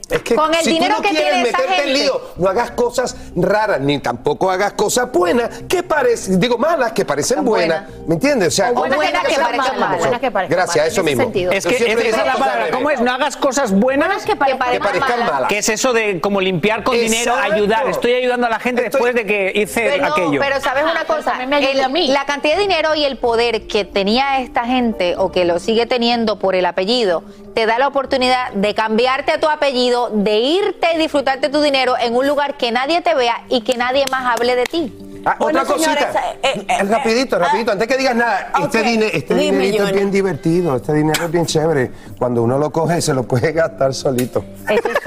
es 0.10 0.22
que 0.22 0.36
Con 0.36 0.54
el 0.54 0.62
si 0.62 0.72
dinero 0.72 0.96
tú 0.96 1.02
no 1.02 1.08
que 1.10 1.16
quieres 1.16 1.34
tiene 1.34 1.50
esa 1.50 1.58
meterte 1.58 1.84
en 1.84 1.94
lío, 1.94 2.22
no 2.38 2.50
hagas 2.50 2.72
cosas 2.72 3.16
raras, 3.36 3.82
ni 3.82 4.00
tampoco 4.00 4.50
hagas 4.50 4.74
cosas 4.74 5.12
buenas, 5.12 5.64
que 5.68 5.84
parecen, 5.84 6.40
digo 6.40 6.58
malas, 6.58 6.94
que 6.94 7.04
parecen 7.06 7.44
buenas. 7.44 7.84
¿Me 8.08 8.16
entiendes? 8.16 8.48
O 8.50 8.52
sea, 8.52 8.72
O 8.72 8.86
buenas 8.88 9.24
que 9.26 9.34
sean 9.36 9.46
parezcan 9.48 9.80
malas. 9.80 10.00
Buenas 10.00 10.20
que 10.22 10.32
parezcan 10.32 10.58
Gracias, 10.58 10.78
malas, 10.78 10.94
eso 10.94 11.04
mismo. 11.04 11.24
sentido. 11.24 11.52
Es 11.52 11.66
que 11.66 11.76
esa 11.76 11.86
es 12.22 12.26
la 12.26 12.34
palabra. 12.36 12.64
al 12.66 12.72
¿Cómo 12.72 12.90
es? 12.90 13.02
No 13.02 13.12
hagas 13.12 13.36
cosas 13.38 13.72
buenas. 13.72 14.08
Buenas 14.08 14.26
que 14.26 14.36
parezcan 14.36 14.72
Que 14.74 14.80
parezcan 14.80 15.20
malas. 15.20 15.34
malas. 15.34 15.50
Que 15.50 15.58
es 15.58 15.70
eso 15.70 15.92
de 15.94 16.22
como 16.22 16.40
limpiar 16.40 16.84
con 16.84 16.96
dinero, 16.98 17.34
ayudar. 17.36 17.88
Estoy 17.90 18.14
ayudando 18.14 18.48
a 18.48 18.50
la 18.50 18.60
gente 18.60 18.86
Estoy- 18.86 18.92
después 19.02 19.16
de 19.16 19.26
que 19.26 19.52
hice 19.56 19.90
Pero, 19.92 20.06
aquello. 20.08 20.40
pero 20.40 20.62
sabes 20.62 20.84
una 20.84 21.04
pero 21.04 21.16
cosa, 21.18 21.32
también 21.32 21.50
me 21.50 21.56
ayuda 21.58 21.72
El- 21.72 21.80
a 21.84 21.90
mí. 21.90 22.08
la 22.08 22.26
cantidad 22.26 22.56
de 22.56 22.62
dinero 22.62 22.96
y 22.96 23.04
el 23.06 23.18
poder 23.18 23.68
que 23.68 23.86
tenía 23.86 24.40
esta 24.40 24.66
gente 24.66 25.16
o 25.18 25.32
que 25.32 25.46
lo 25.46 25.60
sigue 25.60 25.86
teniendo 25.86 26.38
por 26.40 26.54
el 26.56 26.66
apellido, 26.66 27.24
te 27.56 27.66
da 27.66 27.80
la 27.80 27.88
oportunidad 27.88 28.52
de 28.54 28.76
cambiarte 28.76 29.32
a 29.32 29.40
tu 29.40 29.50
apellido 29.50 29.97
de 30.12 30.40
irte 30.40 30.88
y 30.96 30.98
disfrutarte 30.98 31.50
tu 31.50 31.62
dinero 31.62 31.96
en 32.00 32.16
un 32.16 32.26
lugar 32.28 32.56
que 32.58 32.72
nadie 32.72 33.02
te 33.02 33.14
vea 33.16 33.44
y 33.50 33.62
que 33.62 33.76
nadie 33.78 34.06
más 34.12 34.34
hable 34.38 34.56
de 34.56 34.64
ti. 34.66 34.94
Ah, 35.26 35.36
Bueno, 35.40 35.62
otra 35.62 35.74
cosita. 35.74 35.92
señores, 35.98 36.16
eh, 36.44 36.66
eh, 36.70 36.84
rapidito, 36.84 37.38
rapidito, 37.38 37.72
antes 37.74 37.88
que 37.88 37.98
digas 37.98 38.16
nada, 38.16 38.52
este, 38.62 38.80
ok. 38.80 38.86
dine- 38.86 39.10
este 39.14 39.34
Dime, 39.36 39.58
dinerito 39.58 39.84
es 39.88 39.92
bien 39.94 40.10
divertido, 40.12 40.76
este 40.78 40.94
dinero 40.94 41.26
es 41.26 41.32
bien 41.32 41.46
chévere. 41.46 41.92
Cuando 42.18 42.44
uno 42.44 42.58
lo 42.58 42.70
coge, 42.72 43.02
se 43.02 43.14
lo 43.14 43.24
puede 43.24 43.52
gastar 43.52 43.94
solito. 43.94 44.46
Eso 44.70 44.88
es 44.90 44.98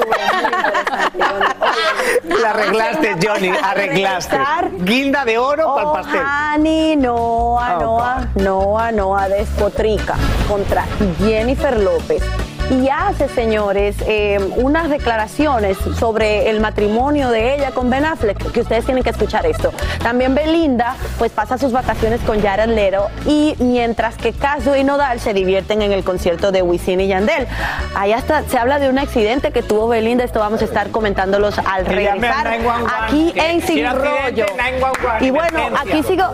La 2.43 2.51
arreglaste, 2.51 3.17
Johnny, 3.23 3.51
arreglaste. 3.63 4.37
Guinda 4.81 5.25
de 5.25 5.39
oro 5.39 5.75
para 5.75 5.87
el 5.87 5.93
pastel. 5.93 6.21
Ohani 6.21 6.97
Noa, 6.97 7.77
Oh, 7.77 7.81
Noa, 7.81 8.29
Noa, 8.37 8.93
Noa 8.93 9.29
despotrica 9.29 10.17
contra 10.49 10.85
Jennifer 11.19 11.79
López. 11.79 12.23
Y 12.71 12.89
hace, 12.89 13.29
señores, 13.29 13.97
eh, 14.07 14.39
unas 14.57 14.89
declaraciones 14.89 15.77
sobre 15.99 16.51
el 16.51 16.61
matrimonio 16.61 17.31
de 17.31 17.57
ella 17.57 17.73
con 17.73 17.91
Ben 17.91 18.05
Affleck, 18.05 18.53
que 18.53 18.61
ustedes 18.61 18.85
tienen 18.85 19.03
que 19.03 19.11
escuchar 19.11 19.45
esto. 19.45 19.73
También 20.03 20.37
Belinda, 20.37 20.95
pues 21.19 21.33
pasa 21.33 21.59
sus 21.59 21.73
vacaciones 21.73 22.21
con 22.21 22.41
Jared 22.41 22.69
Leto 22.69 23.09
y 23.27 23.57
mientras 23.59 24.17
que 24.17 24.33
Caso 24.33 24.77
y 24.77 24.85
Nodal 24.85 25.19
se 25.19 25.35
divierten 25.35 25.83
en 25.83 25.91
el 25.93 26.05
concierto 26.05 26.53
de 26.53 26.63
Wisin 26.63 27.01
y 27.01 27.09
Yandel. 27.09 27.49
Ahí 27.97 28.13
hasta 28.13 28.45
se 28.45 28.57
habla 28.57 28.79
de 28.79 28.89
un 28.89 28.99
accidente 29.01 29.51
que 29.51 29.63
tuvo 29.63 29.89
Belinda, 29.89 30.23
esto 30.23 30.39
vamos 30.39 30.63
a 30.63 30.65
estar 30.65 30.91
comentándolos 30.91 31.59
al 31.59 31.87
regresar 31.87 32.61
911, 32.61 32.95
aquí 33.01 33.33
en 33.35 33.63
Sin 33.67 33.85
Rollo. 33.85 34.47
911, 34.57 35.25
Y 35.27 35.31
bueno, 35.31 35.71
aquí 35.77 36.03
sigo. 36.05 36.25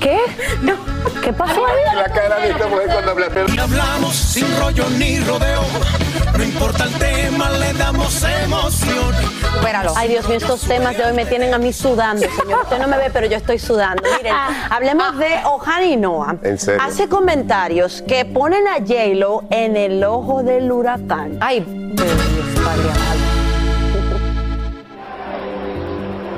¿Qué? 0.00 0.18
¿Qué 1.22 1.32
pasó 1.32 1.66
ahí? 1.66 1.96
La 1.96 2.08
cara 2.08 2.38
de 2.38 2.50
esta 2.50 2.66
mujer 2.66 2.86
cuando 2.92 3.62
hablamos 3.62 4.14
sin 4.14 4.46
rollo 4.58 4.84
ni 4.90 5.18
rodeo. 5.20 5.62
No 6.36 6.44
importa 6.44 6.84
el 6.84 6.92
tema, 6.98 7.50
le 7.50 7.72
damos 7.72 8.22
emoción. 8.22 9.14
Espéralo. 9.54 9.94
Ay, 9.96 10.10
Dios 10.10 10.28
mío, 10.28 10.36
estos 10.36 10.60
temas 10.60 10.96
de 10.96 11.04
hoy 11.04 11.14
me 11.14 11.24
tienen 11.24 11.54
a 11.54 11.58
mí 11.58 11.72
sudando, 11.72 12.26
señor. 12.42 12.64
Usted 12.64 12.78
no 12.78 12.88
me 12.88 12.98
ve, 12.98 13.10
pero 13.10 13.26
yo 13.26 13.38
estoy 13.38 13.58
sudando. 13.58 14.02
Miren, 14.18 14.34
hablemos 14.68 15.16
de 15.16 15.40
Ohani 15.44 15.96
Noah. 15.96 16.36
¿En 16.42 16.58
serio? 16.58 16.82
Hace 16.82 17.08
comentarios 17.08 18.02
que 18.06 18.26
ponen 18.26 18.68
a 18.68 18.74
J-Lo 18.74 19.44
en 19.50 19.78
el 19.78 20.04
ojo 20.04 20.42
del 20.42 20.70
huracán. 20.70 21.38
Ay, 21.40 21.60
Dios, 21.60 22.10
Padre 22.62 23.05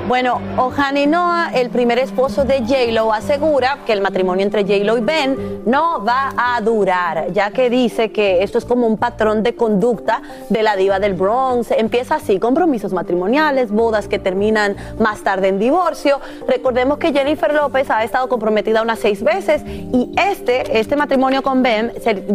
Bueno, 0.09 0.41
Ohani 0.57 1.05
Noah, 1.05 1.51
el 1.53 1.69
primer 1.69 1.99
esposo 1.99 2.43
de 2.43 2.61
J-Lo, 2.61 3.13
asegura 3.13 3.77
que 3.85 3.93
el 3.93 4.01
matrimonio 4.01 4.43
entre 4.43 4.63
J-Lo 4.63 4.97
y 4.97 5.01
Ben 5.01 5.61
no 5.67 6.03
va 6.03 6.33
a 6.35 6.59
durar, 6.61 7.31
ya 7.31 7.51
que 7.51 7.69
dice 7.69 8.11
que 8.11 8.41
esto 8.41 8.57
es 8.57 8.65
como 8.65 8.87
un 8.87 8.97
patrón 8.97 9.43
de 9.43 9.53
conducta 9.53 10.23
de 10.49 10.63
la 10.63 10.75
diva 10.75 10.97
del 10.97 11.13
Bronx. 11.13 11.69
Empieza 11.69 12.15
así, 12.15 12.39
compromisos 12.39 12.91
matrimoniales, 12.91 13.69
bodas 13.69 14.07
que 14.07 14.17
terminan 14.17 14.75
más 14.97 15.21
tarde 15.21 15.49
en 15.49 15.59
divorcio. 15.59 16.19
Recordemos 16.47 16.97
que 16.97 17.13
Jennifer 17.13 17.53
López 17.53 17.91
ha 17.91 18.03
estado 18.03 18.27
comprometida 18.29 18.81
unas 18.81 18.97
seis 18.97 19.23
veces 19.23 19.61
y 19.63 20.11
este, 20.17 20.79
este 20.79 20.95
matrimonio 20.95 21.43
con 21.43 21.61
Ben, 21.61 21.93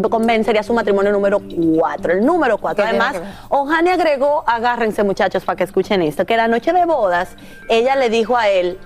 con 0.08 0.24
Ben 0.24 0.44
sería 0.44 0.62
su 0.62 0.74
matrimonio 0.74 1.10
número 1.10 1.40
cuatro, 1.76 2.12
el 2.12 2.24
número 2.24 2.56
cuatro. 2.56 2.84
¿Qué 2.84 2.90
tiene 2.90 3.04
Además? 3.04 3.34
Ohani 3.48 3.90
agregó, 3.90 4.44
agárrense 4.46 5.02
muchachos 5.02 5.44
para 5.44 5.56
que 5.56 5.64
escuchen 5.64 6.02
esto, 6.02 6.24
que 6.24 6.36
la 6.36 6.46
noche 6.46 6.72
de 6.72 6.84
bodas 6.84 7.30
ella 7.68 7.96
le 7.96 8.10
dijo 8.10 8.36
a 8.36 8.48
él 8.48 8.78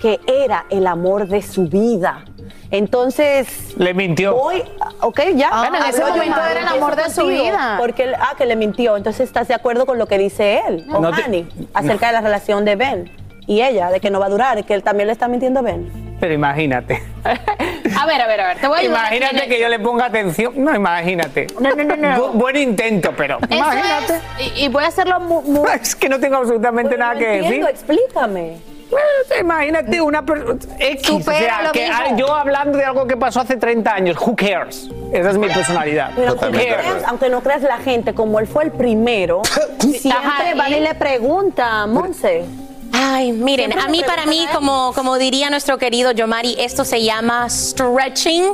que 0.00 0.20
era 0.26 0.64
el 0.70 0.86
amor 0.86 1.28
de 1.28 1.42
su 1.42 1.68
vida. 1.68 2.24
Entonces, 2.70 3.74
Le 3.76 3.92
mintió. 3.94 4.34
hoy, 4.34 4.62
ok, 5.00 5.20
ya. 5.34 5.50
Ah, 5.52 5.68
Bueno, 5.68 5.84
en 5.84 5.90
ese 5.90 6.02
momento 6.04 6.40
era 6.50 6.60
el 6.60 6.68
amor 6.68 6.96
de 6.96 7.10
su 7.10 7.26
vida. 7.26 7.76
Porque, 7.78 8.04
él- 8.04 8.14
ah, 8.18 8.34
que 8.36 8.46
le 8.46 8.56
mintió. 8.56 8.96
Entonces, 8.96 9.28
¿estás 9.28 9.46
de 9.48 9.54
acuerdo 9.54 9.84
con 9.86 9.98
lo 9.98 10.06
que 10.06 10.16
dice 10.18 10.62
él, 10.66 10.84
No 10.86 11.00
te- 11.00 11.06
Ohani, 11.20 11.46
acerca 11.74 12.06
de 12.06 12.12
la 12.14 12.20
relación 12.22 12.64
de 12.64 12.76
Ben 12.76 13.10
y 13.46 13.60
ella, 13.60 13.90
de 13.90 14.00
que 14.00 14.10
no 14.10 14.18
va 14.20 14.26
a 14.26 14.30
durar, 14.30 14.64
que 14.64 14.72
él 14.74 14.82
también 14.82 15.06
le 15.08 15.12
está 15.12 15.28
mintiendo 15.28 15.60
a 15.60 15.62
Ben? 15.62 16.16
Pero 16.18 16.32
imagínate. 16.32 17.02
A 18.02 18.06
ver, 18.06 18.20
a 18.20 18.26
ver, 18.26 18.40
a 18.40 18.46
ver. 18.48 18.58
Te 18.58 18.66
voy 18.66 18.76
a 18.76 18.80
ayudar 18.80 19.14
Imagínate 19.14 19.48
que 19.48 19.60
yo 19.60 19.68
le 19.68 19.78
ponga 19.78 20.06
atención. 20.06 20.52
No, 20.56 20.74
imagínate. 20.74 21.46
No, 21.60 21.70
no, 21.70 21.84
no, 21.84 21.96
no. 21.96 22.16
Bu- 22.16 22.32
buen 22.32 22.56
intento, 22.56 23.12
pero 23.16 23.38
Eso 23.48 23.54
imagínate. 23.54 24.20
es, 24.40 24.52
y, 24.58 24.64
y 24.64 24.68
voy 24.68 24.84
a 24.84 24.88
hacerlo 24.88 25.20
muy, 25.20 25.44
muy- 25.44 25.68
Es 25.80 25.94
que 25.94 26.08
no 26.08 26.18
tengo 26.20 26.36
absolutamente 26.36 26.96
nada 26.98 27.14
no 27.14 27.18
que 27.20 27.26
decir. 27.26 27.44
entiendo, 27.44 27.68
explícame. 27.68 28.56
Eh, 28.92 29.40
Imagínate 29.40 30.00
una 30.02 30.20
persona 30.22 30.58
X, 30.78 31.10
o 31.10 31.20
sea, 31.22 31.70
que 31.72 31.88
mismo. 31.88 32.16
yo 32.18 32.34
hablando 32.34 32.76
de 32.76 32.84
algo 32.84 33.06
que 33.06 33.16
pasó 33.16 33.40
hace 33.40 33.56
30 33.56 33.90
años, 33.94 34.16
who 34.20 34.36
cares? 34.36 34.88
Esa 35.12 35.30
es 35.30 35.38
mi 35.38 35.48
personalidad. 35.48 36.10
Pero 36.14 36.34
Who 36.34 36.38
aunque 36.44 36.58
no, 36.58 36.74
cares? 36.74 36.86
creas, 36.90 37.04
aunque 37.08 37.28
no 37.30 37.40
creas 37.40 37.62
la 37.62 37.78
gente, 37.78 38.12
como 38.12 38.38
él 38.38 38.46
fue 38.46 38.64
el 38.64 38.70
primero, 38.72 39.40
siempre 39.80 40.10
Ajá, 40.12 40.42
van 40.56 40.72
y 40.72 40.76
y- 40.76 40.80
le 40.80 40.94
pregunta, 40.94 41.86
Monse. 41.86 42.44
Ay, 42.92 43.32
miren, 43.32 43.78
a 43.78 43.88
mí, 43.88 44.02
para 44.06 44.26
mí, 44.26 44.46
como, 44.52 44.92
como 44.94 45.16
diría 45.18 45.48
nuestro 45.50 45.78
querido 45.78 46.12
Yomari, 46.12 46.56
esto 46.58 46.84
se 46.84 47.02
llama 47.02 47.48
stretching, 47.48 48.44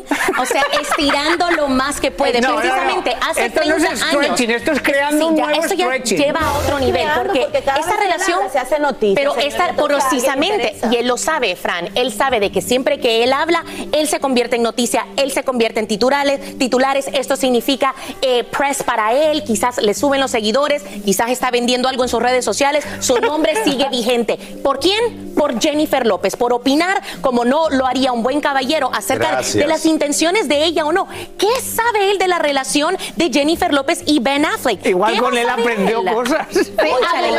o 0.41 0.47
sea, 0.47 0.63
estirando 0.81 1.51
lo 1.53 1.69
más 1.69 2.01
que 2.01 2.11
puede. 2.11 2.41
No, 2.41 2.49
no, 2.51 2.55
no. 2.55 2.61
Precisamente 2.61 3.17
hace 3.29 3.47
Esto 3.47 3.61
no 3.65 3.75
30 3.77 3.93
es 3.93 4.03
años. 4.03 4.41
esto 4.41 4.73
es 4.73 4.83
creando 4.83 5.29
un 5.29 5.37
ya, 5.37 5.45
nuevo 5.47 5.63
esto 5.63 5.75
ya 5.75 5.85
stretching. 5.87 6.19
lleva 6.19 6.41
a 6.41 6.53
otro 6.59 6.79
nivel, 6.79 7.09
porque, 7.17 7.49
esta 7.53 7.97
relación 7.97 8.41
se 8.53 8.59
hace 8.59 8.79
noticia, 8.79 9.15
pero 9.15 9.37
esta 9.37 9.75
precisamente, 9.75 10.77
y 10.91 10.97
él 10.97 11.07
lo 11.09 11.17
sabe, 11.17 11.57
Fran, 11.57 11.89
él 11.95 12.13
sabe 12.13 12.41
de 12.41 12.51
que 12.53 12.61
siempre 12.63 13.01
que 13.01 13.25
él 13.25 13.33
habla, 13.33 13.65
él 13.93 14.09
se 14.09 14.21
convierte 14.21 14.57
en 14.57 14.63
noticia, 14.63 15.07
él 15.17 15.33
se 15.33 15.43
convierte 15.43 15.81
en 15.81 15.87
titulares, 15.87 16.59
titulares, 16.59 17.09
esto 17.13 17.37
significa 17.37 17.95
eh, 18.23 18.45
press 18.45 18.83
para 18.83 19.13
él, 19.13 19.43
quizás 19.45 19.79
le 19.79 19.95
suben 19.95 20.21
los 20.21 20.31
seguidores, 20.31 20.83
quizás 21.05 21.31
está 21.31 21.51
vendiendo 21.51 21.89
algo 21.89 22.03
en 22.03 22.09
sus 22.09 22.23
redes 22.23 22.45
sociales, 22.45 22.85
su 23.01 23.19
nombre 23.19 23.55
sigue 23.65 23.89
vigente. 23.91 24.28
¿Por 24.63 24.79
quién? 24.81 25.28
Por 25.39 25.61
Jennifer 25.61 26.05
López, 26.07 26.37
por 26.37 26.53
opinar 26.53 27.01
como 27.21 27.45
no 27.45 27.71
lo 27.71 27.87
haría 27.87 28.13
un 28.13 28.23
buen 28.23 28.41
caballero 28.41 28.91
acerca 28.93 29.27
de- 29.29 29.33
Gracias. 29.35 29.55
de 29.63 29.67
las 29.69 29.87
intenciones 29.87 30.49
de 30.49 30.65
ella 30.65 30.85
o 30.85 30.93
no. 30.93 31.07
¿Qué 31.39 31.47
sabe 31.63 32.11
él 32.11 32.19
de 32.19 32.27
la 32.29 32.39
relación 32.39 32.97
de 33.17 33.31
Jennifer 33.33 33.73
López 33.73 34.03
y 34.05 34.19
Ben 34.21 34.45
Affleck? 34.45 34.85
Igual 34.87 35.15
¿Qué 35.15 35.21
con 35.21 35.37
él 35.37 35.49
aprendió 35.49 36.01
él? 36.01 36.13
cosas. 36.13 36.47
Ah, 36.79 37.23
él- 37.27 37.35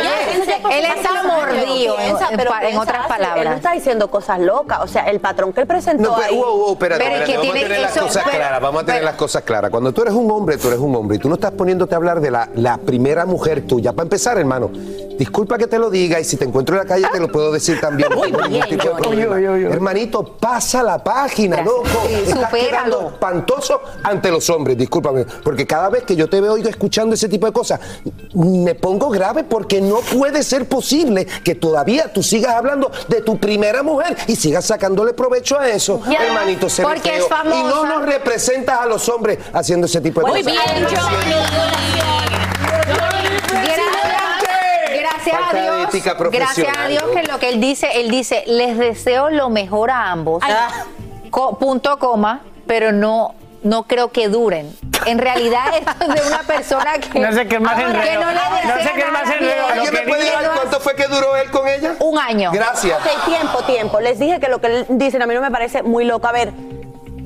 él 0.72 0.84
está 0.96 1.22
mordido, 1.24 1.96
pero 2.36 2.50
en 2.62 2.78
otras 2.78 2.96
Él 2.96 3.02
no 3.02 3.08
palabras. 3.08 3.56
está 3.56 3.72
diciendo 3.72 4.10
cosas 4.10 4.40
locas. 4.40 4.80
O 4.82 4.86
sea, 4.88 5.02
el 5.10 5.20
patrón 5.20 5.52
que 5.52 5.60
él 5.60 5.66
presentó 5.66 6.10
No, 6.10 6.16
pero, 6.16 6.28
ahí. 6.28 6.36
wow, 6.36 6.56
wow, 6.58 6.72
espérate, 6.72 7.04
Pero 7.04 7.16
espérate, 7.16 7.32
que 7.32 7.38
vamos 7.38 7.50
a 7.50 7.52
tiene 7.52 7.68
tener 7.68 7.80
las 7.82 7.96
eso- 7.96 8.06
cosas 8.06 8.22
pero- 8.24 8.36
claras, 8.38 8.60
vamos 8.62 8.82
a 8.82 8.86
tener 8.86 9.00
pero- 9.00 9.10
las 9.10 9.18
cosas 9.18 9.42
claras. 9.42 9.70
Cuando 9.70 9.92
tú 9.92 10.02
eres 10.02 10.14
un 10.14 10.30
hombre, 10.30 10.56
tú 10.56 10.68
eres 10.68 10.80
un 10.80 10.94
hombre 10.96 11.16
y 11.16 11.20
tú 11.20 11.28
no 11.28 11.34
estás 11.34 11.52
poniéndote 11.52 11.94
a 11.94 11.98
hablar 11.98 12.20
de 12.20 12.30
la, 12.30 12.48
la 12.54 12.78
primera 12.78 13.26
mujer 13.26 13.66
tuya. 13.66 13.92
Para 13.92 14.04
empezar, 14.04 14.38
hermano, 14.38 14.70
disculpa 15.18 15.58
que 15.58 15.66
te 15.66 15.78
lo 15.78 15.90
diga 15.90 16.18
y 16.18 16.24
si 16.24 16.36
te 16.36 16.44
encuentro 16.44 16.76
en 16.76 16.82
la 16.82 16.86
calle 16.88 17.06
te 17.12 17.20
lo 17.20 17.28
puedo 17.28 17.52
decir 17.52 17.78
también. 17.80 17.89
No 17.90 18.22
hay 18.22 18.32
ningún 18.32 18.48
bien, 18.50 18.68
tipo 18.68 18.82
de 18.84 18.88
Johnny. 18.90 19.02
problema. 19.02 19.34
Uy, 19.36 19.48
uy, 19.48 19.64
uy. 19.66 19.72
Hermanito, 19.72 20.22
pasa 20.24 20.82
la 20.82 21.02
página, 21.02 21.56
Gracias. 21.56 21.74
loco. 21.76 22.06
Sí, 22.06 22.14
Estás 22.30 22.50
quedando 22.52 23.08
espantoso 23.12 23.80
ante 24.02 24.30
los 24.30 24.48
hombres, 24.50 24.76
discúlpame. 24.78 25.24
Porque 25.44 25.66
cada 25.66 25.88
vez 25.90 26.04
que 26.04 26.16
yo 26.16 26.28
te 26.28 26.40
veo 26.40 26.52
oigo 26.54 26.68
escuchando 26.68 27.14
ese 27.14 27.28
tipo 27.28 27.46
de 27.46 27.52
cosas, 27.52 27.80
me 28.34 28.74
pongo 28.74 29.08
grave 29.10 29.44
porque 29.44 29.80
no 29.80 29.96
puede 30.00 30.42
ser 30.42 30.68
posible 30.68 31.26
que 31.44 31.54
todavía 31.54 32.12
tú 32.12 32.22
sigas 32.22 32.54
hablando 32.54 32.90
de 33.08 33.20
tu 33.22 33.38
primera 33.38 33.82
mujer 33.82 34.16
y 34.26 34.36
sigas 34.36 34.64
sacándole 34.64 35.12
provecho 35.12 35.58
a 35.58 35.68
eso, 35.68 36.00
hermanito. 36.10 36.68
se 36.68 36.82
porque 36.82 37.16
es 37.18 37.26
feo. 37.26 37.38
Y 37.44 37.62
no 37.64 37.70
famosa. 37.70 37.88
nos 37.88 38.06
representas 38.06 38.80
a 38.80 38.86
los 38.86 39.08
hombres 39.08 39.38
haciendo 39.52 39.86
ese 39.86 40.00
tipo 40.00 40.20
de 40.20 40.26
Muy 40.26 40.42
cosas. 40.42 40.52
bien, 40.74 40.86
Johnny. 40.86 42.09
Gracias, 45.24 45.50
a 45.50 45.54
de 45.54 45.62
Dios. 45.62 46.30
Gracias 46.32 46.68
a 46.78 46.86
Dios 46.88 47.04
¿no? 47.06 47.12
que 47.12 47.22
lo 47.24 47.38
que 47.38 47.48
él 47.50 47.60
dice, 47.60 47.88
él 48.00 48.10
dice, 48.10 48.44
les 48.46 48.76
deseo 48.78 49.30
lo 49.30 49.48
mejor 49.50 49.90
a 49.90 50.10
ambos. 50.10 50.42
Co- 51.30 51.58
punto 51.58 51.98
coma, 51.98 52.40
pero 52.66 52.92
no 52.92 53.34
no 53.62 53.82
creo 53.82 54.10
que 54.10 54.28
duren. 54.28 54.74
En 55.04 55.18
realidad 55.18 55.64
esto 55.78 55.92
es 56.14 56.22
de 56.22 56.28
una 56.28 56.42
persona 56.44 56.92
que 56.98 57.18
No 57.20 57.30
sé 57.32 57.46
qué 57.46 57.60
más 57.60 57.74
que 57.76 57.82
enredo. 57.82 58.20
no 58.22 58.30
le 58.30 58.34
No 58.34 58.82
sé 58.82 58.90
qué 58.96 59.04
más 59.12 59.30
enredo. 59.30 59.66
¿Alguien 59.66 59.92
me 59.92 60.00
que 60.00 60.08
puede 60.08 60.22
dice- 60.24 60.36
decir 60.36 60.50
cuánto 60.54 60.80
fue 60.80 60.94
que 60.96 61.06
duró 61.08 61.36
él 61.36 61.50
con 61.50 61.68
ella? 61.68 61.94
Un 61.98 62.18
año. 62.18 62.50
Gracias. 62.52 62.98
Ok, 62.98 63.24
tiempo, 63.26 63.58
tiempo. 63.64 64.00
Les 64.00 64.18
dije 64.18 64.40
que 64.40 64.48
lo 64.48 64.60
que 64.62 64.66
él 64.68 64.86
dicen 64.88 65.20
a 65.22 65.26
mí 65.26 65.34
no 65.34 65.42
me 65.42 65.50
parece 65.50 65.82
muy 65.82 66.04
loco. 66.04 66.26
A 66.26 66.32
ver, 66.32 66.52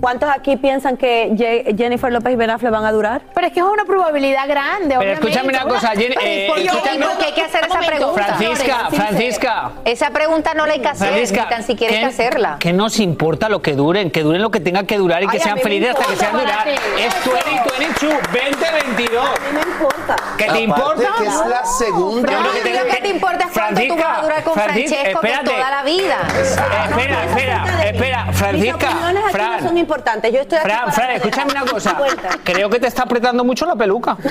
¿cuántos 0.05 0.29
aquí 0.29 0.59
piensan 0.59 0.99
que 0.99 1.31
Ye- 1.35 1.75
Jennifer 1.79 2.13
López 2.13 2.35
y 2.35 2.37
Ben 2.37 2.51
Affleck 2.51 2.71
van 2.71 2.85
a 2.85 2.93
durar? 2.93 3.23
Pero 3.35 3.47
es 3.47 3.53
que 3.55 3.61
es 3.61 3.65
una 3.67 3.87
probabilidad 3.87 4.47
grande. 4.47 4.89
Pero 4.89 5.01
obviamente. 5.01 5.29
escúchame 5.31 5.49
una 5.49 5.63
cosa, 5.65 5.93
Jen- 5.95 6.15
eh, 6.23 6.47
¿Por 6.47 6.57
qué? 6.59 6.65
escúchame- 6.67 7.07
¿Por 7.07 7.17
qué 7.19 7.25
hay 7.25 7.33
que 7.33 7.41
hacer 7.43 7.65
esa 7.67 7.79
pregunta? 7.81 8.23
Francisca. 8.25 8.79
Francisca. 8.91 9.71
Esa 9.87 10.11
pregunta 10.11 10.53
no 10.53 10.67
la 10.67 10.75
hay 10.75 10.81
que 10.81 10.89
hacer, 10.89 11.09
Francisca, 11.09 11.45
ni 11.45 11.49
tan 11.49 11.63
siquiera 11.63 11.95
hay 11.95 12.01
que 12.01 12.07
hacerla. 12.07 12.57
¿Qué 12.61 12.73
nos 12.75 13.01
importa 13.01 13.49
lo 13.49 13.63
que 13.63 13.73
duren? 13.73 14.11
Que 14.11 14.23
duren 14.23 14.43
lo 14.43 14.51
que 14.51 14.61
tenga 14.61 14.85
que 14.85 14.99
durar 14.99 15.23
y 15.23 15.27
que 15.27 15.39
Ay, 15.39 15.43
sean 15.43 15.59
felices 15.59 15.91
hasta 15.91 16.05
que 16.05 16.17
sean 16.17 16.33
durar. 16.39 16.69
Es 16.69 17.15
2022, 17.25 18.15
2022. 18.31 19.25
A 19.27 19.33
mí 19.33 19.39
me 19.55 19.61
importa. 19.73 20.17
¿Qué 20.37 20.45
te 20.45 20.61
importa? 20.61 21.15
que 21.19 21.25
es 21.27 21.47
la 21.49 21.65
segunda. 21.65 22.31
Yo 22.33 22.41
No, 22.43 22.53
que 22.53 22.61
te- 22.61 22.75
lo 22.75 22.85
que 22.87 22.97
te 23.01 23.09
importa 23.09 23.45
es 23.47 23.53
cuánto 23.53 23.83
tú 23.89 23.97
vas 23.97 24.19
a 24.19 24.23
durar 24.23 24.43
con 24.45 24.53
Francisca, 24.55 24.97
Francesco, 24.97 25.21
que 25.21 25.51
toda 25.51 25.71
la 25.71 25.83
vida. 25.83 26.17
Espera, 26.39 27.25
espera, 27.25 27.65
espera, 27.85 28.27
Francisca, 28.33 28.89
Fran, 29.31 29.63
no 29.63 29.69
son 29.69 29.79
importantes. 29.79 29.94
Importante. 29.95 30.33
Yo 30.33 30.41
estoy 30.41 30.59
aquí 30.59 30.67
Fran, 30.69 30.81
para 30.81 30.93
Fran, 30.93 31.11
escúchame 31.13 31.53
una 31.53 31.65
cosa. 31.65 31.95
Cuenta. 31.97 32.29
Creo 32.43 32.69
que 32.69 32.81
te 32.81 32.87
está 32.89 33.03
apretando 33.05 33.45
mucho 33.45 33.65
la 33.65 33.77
peluca. 33.77 34.17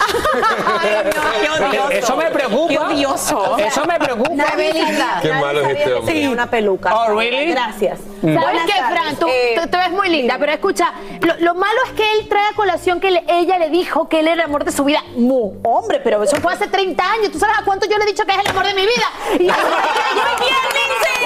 qué 0.82 1.50
odioso. 1.50 1.90
Eso 1.92 2.16
me 2.18 2.26
preocupa. 2.32 2.70
Qué 2.70 2.80
odioso. 2.80 3.58
Eso 3.58 3.86
me 3.86 3.98
preocupa. 4.00 4.30
Nadie 4.36 4.72
sabía- 4.74 5.20
Qué 5.22 5.30
nadie 5.30 5.42
malo 5.42 5.60
es 5.60 5.66
sabía 5.66 5.78
este 5.80 5.84
que 5.90 5.94
hombre. 5.94 6.14
tenía 6.14 6.30
una 6.32 6.48
peluca. 6.50 6.94
Oh, 6.96 7.18
really? 7.18 7.52
Gracias. 7.52 8.00
Mm. 8.22 8.34
¿Sabes 8.34 8.42
Buenas 8.42 8.66
qué, 8.66 8.80
tardes. 8.80 9.00
Fran? 9.02 9.16
Tú, 9.16 9.28
Eh, 9.28 9.56
tú 9.62 9.70
te 9.70 9.78
ves 9.78 9.92
muy 9.92 10.10
linda, 10.10 10.36
pero 10.40 10.52
escucha, 10.52 10.92
lo, 11.22 11.36
lo 11.40 11.56
malo 11.56 11.80
es 11.86 11.92
que 11.94 12.04
él 12.14 12.28
trae 12.30 12.46
a 12.52 12.56
colación 12.56 13.00
que 13.00 13.12
le- 13.12 13.24
ella 13.28 13.58
le 13.58 13.70
dijo 13.70 14.10
que 14.10 14.20
él 14.20 14.28
era 14.28 14.34
el 14.36 14.42
amor 14.42 14.64
de 14.66 14.72
su 14.72 14.84
vida. 14.84 15.02
Mu, 15.16 15.54
hombre, 15.64 16.00
pero 16.04 16.22
eso 16.24 16.36
fue 16.38 16.54
hace 16.54 16.68
30 16.68 17.04
años. 17.10 17.32
¿Tú 17.32 17.40
sabes 17.40 17.58
a 17.60 17.64
cuánto 17.64 17.86
yo 17.88 17.98
le 17.98 18.04
he 18.04 18.08
dicho 18.08 18.26
que 18.26 18.34
es 18.34 18.40
el 18.40 18.48
amor 18.50 18.66
de 18.66 18.74
mi 18.74 18.82
vida? 18.82 19.08
Y 19.40 19.48
yo 19.48 19.54
¡Muy 19.54 20.46
bien, 20.46 20.56
Lindsay! 20.74 21.24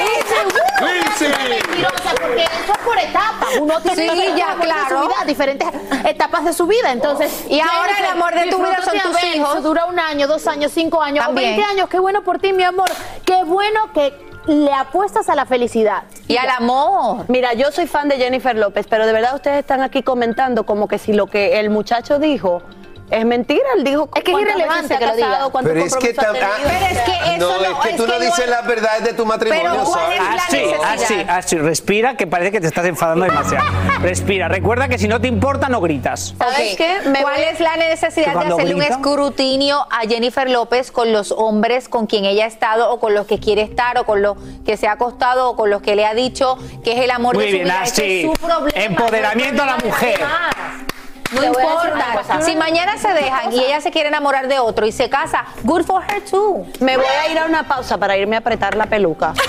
Lindsay. 0.80 1.50
Mentirosa, 1.50 2.12
porque 2.22 2.44
eso 2.44 2.72
es 2.74 2.78
por 2.80 2.98
etapas. 2.98 3.50
Uno 3.60 3.80
tiene 3.82 3.98
Sí, 4.12 4.27
que 4.36 4.42
tener 4.42 4.46
ya, 4.46 4.46
el 4.46 4.52
amor 4.52 4.68
de 4.68 4.74
claro. 4.74 5.02
su 5.02 5.08
vida, 5.08 5.26
diferentes 5.26 5.68
etapas 6.06 6.46
de 6.46 6.54
su 6.54 6.68
vida. 6.68 6.92
Entonces, 6.92 7.46
Y 7.50 7.60
ahora 7.60 8.00
el 8.00 8.06
amor 8.06 8.34
de 8.34 8.50
tu 8.50 8.58
vida 8.58 8.82
son 8.84 9.00
tus 9.00 9.24
hijos. 9.24 9.50
Eso 9.52 9.62
dura 9.62 9.86
un 9.86 10.00
año, 10.00 10.28
dos 10.28 10.48
años, 10.48 10.72
cinco 10.74 11.02
años, 11.02 11.26
o 11.26 11.28
También. 11.28 11.56
20 11.58 11.72
años. 11.72 11.90
Qué 11.90 12.00
bueno 12.00 12.24
por 12.24 12.40
ti, 12.40 12.54
mi 12.54 12.64
amor. 12.64 12.90
Qué 13.26 13.44
bueno 13.44 13.92
que 13.94 14.14
le 14.48 14.74
apuestas 14.74 15.30
a 15.30 15.36
la 15.36 15.46
felicidad. 15.46 16.04
Y 16.28 16.38
al 16.38 16.50
amor. 16.50 17.26
Mira, 17.28 17.54
yo 17.54 17.72
soy 17.72 17.86
fan 17.86 18.08
de 18.08 18.18
Jennifer 18.18 18.56
López, 18.56 18.88
pero 18.90 19.06
de 19.06 19.14
verdad 19.14 19.36
ustedes 19.36 19.60
están 19.60 19.82
aquí 19.82 20.04
comentando 20.04 20.66
como 20.66 20.88
que 20.88 20.98
si 20.98 21.14
lo 21.14 21.28
que 21.28 21.60
el 21.60 21.70
muchacho 21.70 22.18
dijo 22.20 22.64
es 23.12 23.26
mentira. 23.26 23.64
Él 23.76 23.84
dijo 23.84 24.10
Es 24.16 24.24
que 24.24 24.32
es 24.32 24.40
irrelevante 24.40 24.98
que 24.98 25.06
lo 25.06 25.16
diga. 25.16 25.50
Pero 25.64 25.80
es 25.80 25.96
que. 25.96 26.14
Pero 26.14 26.28
es 26.28 27.00
que 27.02 27.36
eso 27.36 27.38
No, 27.38 27.58
no, 27.58 27.64
es 27.84 27.88
que 27.88 27.94
tú 27.98 28.08
no 28.08 28.14
no 28.14 28.20
dices 28.20 28.40
es- 28.40 28.50
las 28.50 28.66
verdades 28.66 29.04
de 29.04 29.14
tu 29.14 29.26
matrimonio, 29.26 29.64
Pero, 29.72 29.84
¿cuál 29.86 30.02
¿sabes? 30.04 30.20
es 30.20 30.24
la 30.24 30.34
Así, 30.44 30.58
así, 30.58 31.14
necesidad? 31.14 31.38
así. 31.38 31.58
Respira, 31.58 32.18
que 32.18 32.28
parece 32.28 32.52
que 32.52 32.62
te 32.62 32.68
estás 32.68 32.86
enfadando 32.86 33.26
demasiado. 33.26 33.66
Respira. 34.02 34.48
Recuerda 34.48 34.88
que 34.88 34.98
si 34.98 35.08
no 35.08 35.20
te 35.22 35.28
importa, 35.28 35.70
no 35.70 35.82
gritas. 35.82 36.34
¿Sabes 36.38 36.74
Ok. 36.74 36.78
qué? 36.78 37.10
Me 37.10 37.22
¿Cuál 37.22 37.36
voy- 37.36 37.44
es 37.44 37.60
la 37.60 37.76
necesidad 37.78 38.34
de 38.34 38.54
hacerle 38.54 38.76
un 38.76 38.82
escrutinio 38.84 39.86
a 39.92 40.02
Jennifer 40.08 40.50
López 40.50 40.92
con 40.92 41.12
los 41.14 41.32
hombres 41.32 41.90
con 41.90 42.08
quien 42.08 42.26
ella 42.26 42.46
ha 42.46 42.48
estado 42.48 42.92
o 42.92 43.00
con 43.00 43.14
los 43.14 43.26
que 43.28 43.40
quiere 43.40 43.62
estar 43.62 43.98
o 43.98 44.06
con 44.06 44.22
los 44.22 44.38
que 44.66 44.78
se 44.78 44.88
ha 44.88 44.94
acostado 44.94 45.50
o 45.52 45.56
con 45.56 45.70
los 45.70 45.82
que 45.82 45.96
le 45.96 46.06
ha 46.06 46.14
dicho 46.14 46.58
que 46.84 46.94
es 46.94 47.00
el 47.00 47.12
amor 47.12 47.36
Muy 47.36 47.46
de 47.46 47.50
su 47.52 47.56
bien, 47.58 47.66
vida? 47.66 47.82
Así. 47.82 48.22
es 48.22 48.26
su 48.26 48.34
problema. 48.34 48.70
Empoderamiento 48.84 49.64
a 49.64 49.66
la 49.66 49.78
mujer. 49.78 50.20
más. 50.22 50.87
No 51.32 51.44
importa. 51.44 52.42
Si 52.42 52.56
mañana 52.56 52.98
se 52.98 53.10
dejan 53.14 53.52
y 53.54 53.60
ella 53.60 53.82
se 53.82 53.92
quiere 53.92 54.10
enamorar 54.10 54.48
de 54.48 54.60
otro 54.60 54.86
y 54.86 54.92
se 54.92 55.10
casa, 55.10 55.46
good 55.64 55.84
for 55.84 56.04
her 56.04 56.24
too. 56.24 56.66
Me 56.80 56.96
voy 56.98 57.06
a 57.06 57.30
ir 57.32 57.38
a 57.40 57.46
una 57.46 57.64
pausa 57.68 57.98
para 57.98 58.16
irme 58.18 58.36
a 58.36 58.40
apretar 58.40 58.76
la 58.76 58.86
peluca. 58.86 59.34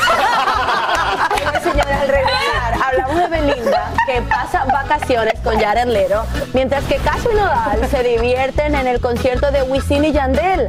Bueno, 1.38 1.61
señores, 1.62 1.97
al 2.03 2.09
regresar, 2.09 2.75
hablamos 2.85 3.17
de 3.17 3.27
Belinda, 3.29 3.91
que 4.07 4.21
pasa 4.23 4.64
vacaciones 4.64 5.35
con 5.43 5.59
Jared 5.59 5.87
Leto, 5.87 6.25
mientras 6.53 6.85
que 6.85 6.97
Caso 6.97 7.31
y 7.33 7.35
Nodal 7.37 7.87
se 7.91 8.03
divierten 8.03 8.75
en 8.75 8.87
el 8.87 9.01
concierto 9.01 9.51
de 9.51 9.62
Wisin 9.62 10.05
y 10.05 10.12
Yandel. 10.12 10.69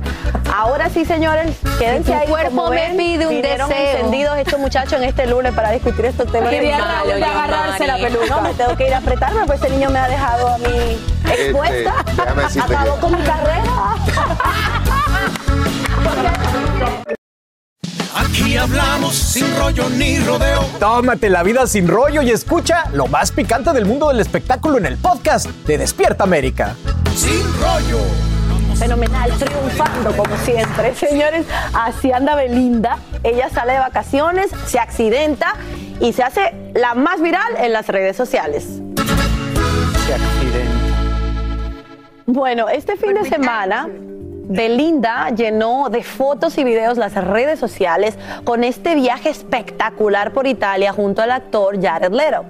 Ahora 0.56 0.90
sí, 0.90 1.06
señores, 1.06 1.58
quédense 1.78 2.12
Si 2.12 2.18
tu 2.18 2.18
ahí. 2.24 2.28
cuerpo 2.28 2.56
como 2.56 2.70
me 2.70 2.76
ven, 2.88 2.98
pide 2.98 3.28
un 3.28 3.42
deseo. 3.42 3.68
encendidos 3.70 4.38
estos 4.38 4.60
muchachos 4.60 4.94
en 4.94 5.04
este 5.04 5.26
lunes 5.28 5.54
para 5.54 5.72
discutir 5.72 6.06
estos 6.06 6.32
temas. 6.32 6.50
Quería 6.50 6.78
agarrarse 6.78 7.86
la 7.88 7.98
peluca. 7.98 8.26
No, 8.36 8.42
me 8.42 8.54
tengo 8.54 8.76
que 8.78 8.88
ir 8.88 8.94
a 8.94 8.98
apretarme, 9.00 9.46
pues 9.46 9.62
este 9.62 9.74
niño 9.76 9.90
me 9.90 10.00
ha 10.00 10.08
dejado 10.08 10.48
a 10.48 10.58
mí 10.60 10.99
expuesta. 11.26 11.94
Este, 12.06 12.22
déjame 12.22 12.44
decirte 12.44 12.76
Acabó 12.76 12.96
que- 12.96 13.02
con 13.02 13.12
mi 13.16 13.24
carrera. 13.24 13.96
Aquí 18.16 18.58
hablamos 18.58 19.16
sin 19.16 19.46
rollo 19.58 19.90
ni 19.92 20.20
rodeo. 20.20 20.62
Tómate 20.80 21.30
la 21.30 21.44
vida 21.44 21.68
sin 21.68 21.88
rollo 21.88 22.22
y 22.22 22.32
escucha 22.32 22.86
lo 22.94 23.08
más 23.08 23.32
picante 23.32 23.72
del 23.72 23.86
mundo 23.86 24.10
del 24.10 24.20
espectáculo 24.20 24.78
en 24.78 24.86
el 24.86 24.98
podcast 24.98 25.48
de 25.68 25.78
Despierta 25.78 26.24
América. 26.24 26.76
Sin 27.16 27.44
rollo. 27.62 28.00
Fenomenal, 28.78 29.32
triunfando 29.38 30.16
como 30.16 30.38
siempre. 30.38 30.96
Señores, 31.00 31.46
así 31.74 32.12
anda 32.12 32.36
Belinda. 32.36 32.98
Ella 33.24 33.50
sale 33.50 33.74
de 33.74 33.80
vacaciones, 33.80 34.52
se 34.66 34.80
accidenta 34.80 35.56
y 36.00 36.14
se 36.14 36.24
hace 36.24 36.56
la 36.76 36.94
más 36.96 37.22
viral 37.22 37.56
en 37.58 37.74
las 37.74 37.88
redes 37.88 38.16
sociales. 38.16 38.66
Bueno, 42.32 42.70
este 42.70 42.96
fin 42.96 43.16
de 43.16 43.26
semana, 43.26 43.90
Belinda 43.90 45.32
llenó 45.32 45.90
de 45.90 46.04
fotos 46.04 46.60
y 46.60 46.64
videos 46.64 46.96
las 47.00 47.16
redes 47.16 47.58
sociales 47.58 48.20
con 48.44 48.64
este 48.64 48.94
viaje 48.94 49.30
espectacular 49.30 50.32
por 50.32 50.46
Italia 50.46 50.94
junto 50.94 51.24
al 51.24 51.32
actor 51.32 51.82
Jared 51.82 52.12
Leto. 52.12 52.46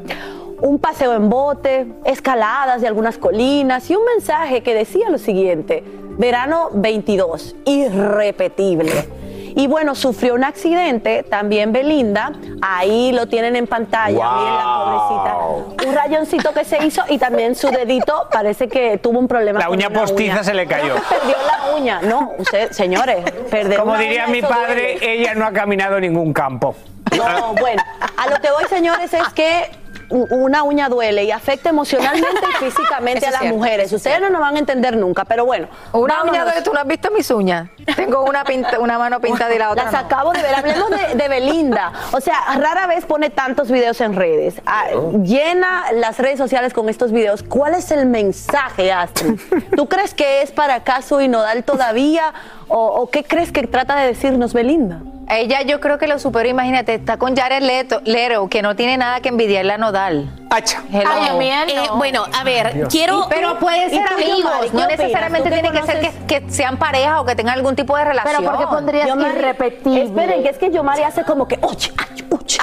Un 0.59 0.79
paseo 0.79 1.13
en 1.13 1.29
bote, 1.29 1.87
escaladas 2.03 2.81
de 2.81 2.87
algunas 2.87 3.17
colinas 3.17 3.89
y 3.89 3.95
un 3.95 4.03
mensaje 4.03 4.63
que 4.63 4.73
decía 4.73 5.09
lo 5.09 5.17
siguiente, 5.17 5.81
verano 6.17 6.71
22, 6.73 7.55
irrepetible. 7.63 9.18
Y 9.55 9.67
bueno, 9.67 9.95
sufrió 9.95 10.35
un 10.35 10.43
accidente, 10.43 11.23
también 11.23 11.71
Belinda, 11.71 12.31
ahí 12.61 13.11
lo 13.11 13.27
tienen 13.27 13.55
en 13.55 13.67
pantalla, 13.67 14.31
miren 14.33 14.55
la 14.55 14.83
pobrecita. 14.83 15.87
Un 15.89 15.95
rayoncito 15.95 16.53
que 16.53 16.65
se 16.65 16.85
hizo 16.85 17.03
y 17.09 17.17
también 17.17 17.55
su 17.55 17.69
dedito 17.69 18.27
parece 18.31 18.67
que 18.67 18.97
tuvo 18.97 19.19
un 19.19 19.27
problema. 19.27 19.59
La 19.59 19.69
uña 19.69 19.89
postiza 19.89 20.35
uña. 20.35 20.43
se 20.43 20.53
le 20.53 20.67
cayó. 20.67 20.95
No, 20.95 21.01
perdió 21.01 21.35
la 21.45 21.75
uña, 21.75 22.01
no, 22.01 22.31
usted, 22.37 22.71
señores, 22.71 23.17
perder 23.49 23.79
Como 23.79 23.97
diría 23.97 24.27
mi 24.27 24.41
padre, 24.41 24.97
duele. 24.99 25.13
ella 25.13 25.33
no 25.35 25.45
ha 25.45 25.51
caminado 25.51 25.99
ningún 25.99 26.33
campo. 26.33 26.75
No, 27.17 27.53
bueno, 27.55 27.81
a 28.17 28.29
lo 28.29 28.39
que 28.39 28.51
voy, 28.51 28.65
señores, 28.69 29.13
es 29.13 29.27
que 29.29 29.71
una 30.09 30.63
uña 30.63 30.89
duele 30.89 31.23
y 31.23 31.31
afecta 31.31 31.69
emocionalmente 31.69 32.41
y 32.51 32.55
físicamente 32.65 33.25
a 33.27 33.31
las 33.31 33.41
cierto, 33.41 33.57
mujeres. 33.57 33.91
Ustedes 33.93 34.19
no 34.19 34.29
nos 34.29 34.41
van 34.41 34.55
a 34.55 34.59
entender 34.59 34.97
nunca, 34.97 35.25
pero 35.25 35.45
bueno. 35.45 35.67
Una 35.93 36.15
vámonos. 36.15 36.41
uña 36.43 36.45
de 36.53 36.61
tú 36.61 36.73
no 36.73 36.79
has 36.79 36.87
visto 36.87 37.11
mis 37.11 37.29
uñas. 37.31 37.69
Tengo 37.95 38.23
una 38.23 38.43
pinta, 38.43 38.79
una 38.79 38.97
mano 38.97 39.19
pintada 39.19 39.53
y 39.53 39.59
la 39.59 39.71
otra. 39.71 39.85
Las 39.85 39.93
no. 39.93 39.99
acabo 39.99 40.31
de 40.31 40.41
ver. 40.41 40.55
Hablemos 40.55 40.89
de, 40.89 41.15
de 41.15 41.27
Belinda. 41.27 41.91
O 42.11 42.21
sea, 42.21 42.35
rara 42.57 42.87
vez 42.87 43.05
pone 43.05 43.29
tantos 43.29 43.69
videos 43.71 43.99
en 44.01 44.15
redes. 44.15 44.61
Ah, 44.65 44.87
Llena 45.23 45.91
las 45.93 46.17
redes 46.17 46.37
sociales 46.37 46.73
con 46.73 46.89
estos 46.89 47.11
videos. 47.11 47.43
¿Cuál 47.43 47.75
es 47.75 47.91
el 47.91 48.05
mensaje, 48.05 48.91
Astrid? 48.91 49.39
¿Tú 49.75 49.87
crees 49.87 50.13
que 50.13 50.41
es 50.41 50.51
para 50.51 50.83
Caso 50.83 51.21
y 51.21 51.27
Nodal 51.27 51.63
todavía? 51.63 52.33
¿O, 52.69 52.77
o 52.87 53.09
qué 53.09 53.23
crees 53.23 53.51
que 53.51 53.65
trata 53.67 53.95
de 53.97 54.07
decirnos 54.07 54.53
Belinda? 54.53 55.01
Ella 55.31 55.61
yo 55.61 55.79
creo 55.79 55.99
que 55.99 56.07
lo 56.07 56.17
superó, 56.17 56.49
imagínate, 56.49 56.95
está 56.95 57.17
con 57.17 57.35
Jared 57.35 57.61
Leto, 57.61 58.01
Lero, 58.03 58.47
que 58.47 58.63
no 58.63 58.75
tiene 58.75 58.97
nada 58.97 59.19
que 59.21 59.29
envidiarle 59.29 59.73
a 59.73 59.77
Nodal. 59.77 60.27
Hacha. 60.49 60.81
Ay, 60.91 61.29
Eh, 61.69 61.75
no. 61.87 61.97
bueno, 61.97 62.23
a 62.35 62.43
ver, 62.43 62.87
quiero. 62.89 63.27
Pero 63.29 63.59
pueden 63.59 63.89
¿Y 63.91 63.95
ser 63.95 64.07
amigos, 64.11 64.73
no 64.73 64.87
necesariamente 64.87 65.49
¿Tú 65.49 65.55
que 65.55 65.61
tiene 65.61 65.79
que 65.79 65.85
ser 65.85 65.99
que, 66.25 66.41
que 66.41 66.51
sean 66.51 66.77
pareja 66.77 67.21
o 67.21 67.25
que 67.25 67.35
tengan 67.35 67.53
algún 67.55 67.75
tipo 67.75 67.95
de 67.95 68.05
relación. 68.05 68.37
Pero 68.37 68.51
¿por 68.51 68.59
qué 68.59 68.67
pondrías 68.67 69.07
Yomari, 69.07 69.35
irrepetible? 69.35 70.03
Esperen, 70.03 70.41
que 70.43 70.49
es 70.49 70.57
que 70.57 70.71
Yomari 70.71 71.03
hace 71.03 71.23
como 71.23 71.47
que. 71.47 71.59
"Uch, 71.61 71.89
ach, 71.97 72.21
uch". 72.31 72.57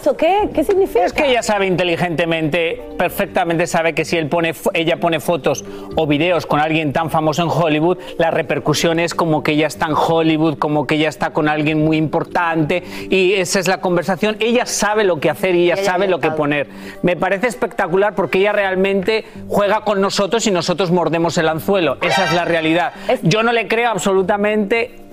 ¿Eso 0.00 0.16
qué? 0.16 0.48
¿Qué 0.52 0.64
significa? 0.64 1.04
Es 1.04 1.12
que 1.12 1.28
ella 1.30 1.42
sabe 1.42 1.66
inteligentemente, 1.66 2.82
perfectamente 2.98 3.66
sabe 3.66 3.94
que 3.94 4.04
si 4.04 4.16
él 4.16 4.28
pone, 4.28 4.54
ella 4.72 4.98
pone 4.98 5.20
fotos 5.20 5.64
o 5.96 6.06
videos 6.06 6.46
con 6.46 6.60
alguien 6.60 6.92
tan 6.92 7.10
famoso 7.10 7.42
en 7.42 7.48
Hollywood, 7.48 7.98
la 8.18 8.30
repercusión 8.30 8.98
es 9.00 9.14
como 9.14 9.42
que 9.42 9.52
ella 9.52 9.66
está 9.66 9.86
en 9.86 9.94
Hollywood, 9.94 10.58
como 10.58 10.86
que 10.86 10.96
ella 10.96 11.08
está 11.08 11.30
con 11.30 11.48
alguien 11.48 11.84
muy 11.84 11.96
importante 11.96 12.82
y 13.10 13.34
esa 13.34 13.58
es 13.58 13.68
la 13.68 13.80
conversación. 13.80 14.36
Ella 14.40 14.66
sabe 14.66 15.04
lo 15.04 15.20
que 15.20 15.30
hacer 15.30 15.54
y 15.54 15.64
ella 15.64 15.74
Ella 15.74 15.84
sabe 15.84 16.08
lo 16.08 16.20
que 16.20 16.30
poner. 16.30 16.68
Me 17.02 17.16
parece 17.16 17.46
espectacular 17.46 18.14
porque 18.14 18.38
ella 18.38 18.52
realmente 18.52 19.24
juega 19.48 19.82
con 19.82 20.00
nosotros 20.00 20.46
y 20.46 20.50
nosotros 20.50 20.90
mordemos 20.90 21.36
el 21.38 21.48
anzuelo. 21.48 21.98
Esa 22.00 22.24
es 22.24 22.32
la 22.32 22.44
realidad. 22.44 22.92
Yo 23.22 23.42
no 23.42 23.52
le 23.52 23.68
creo 23.68 23.90
absolutamente 23.90 25.04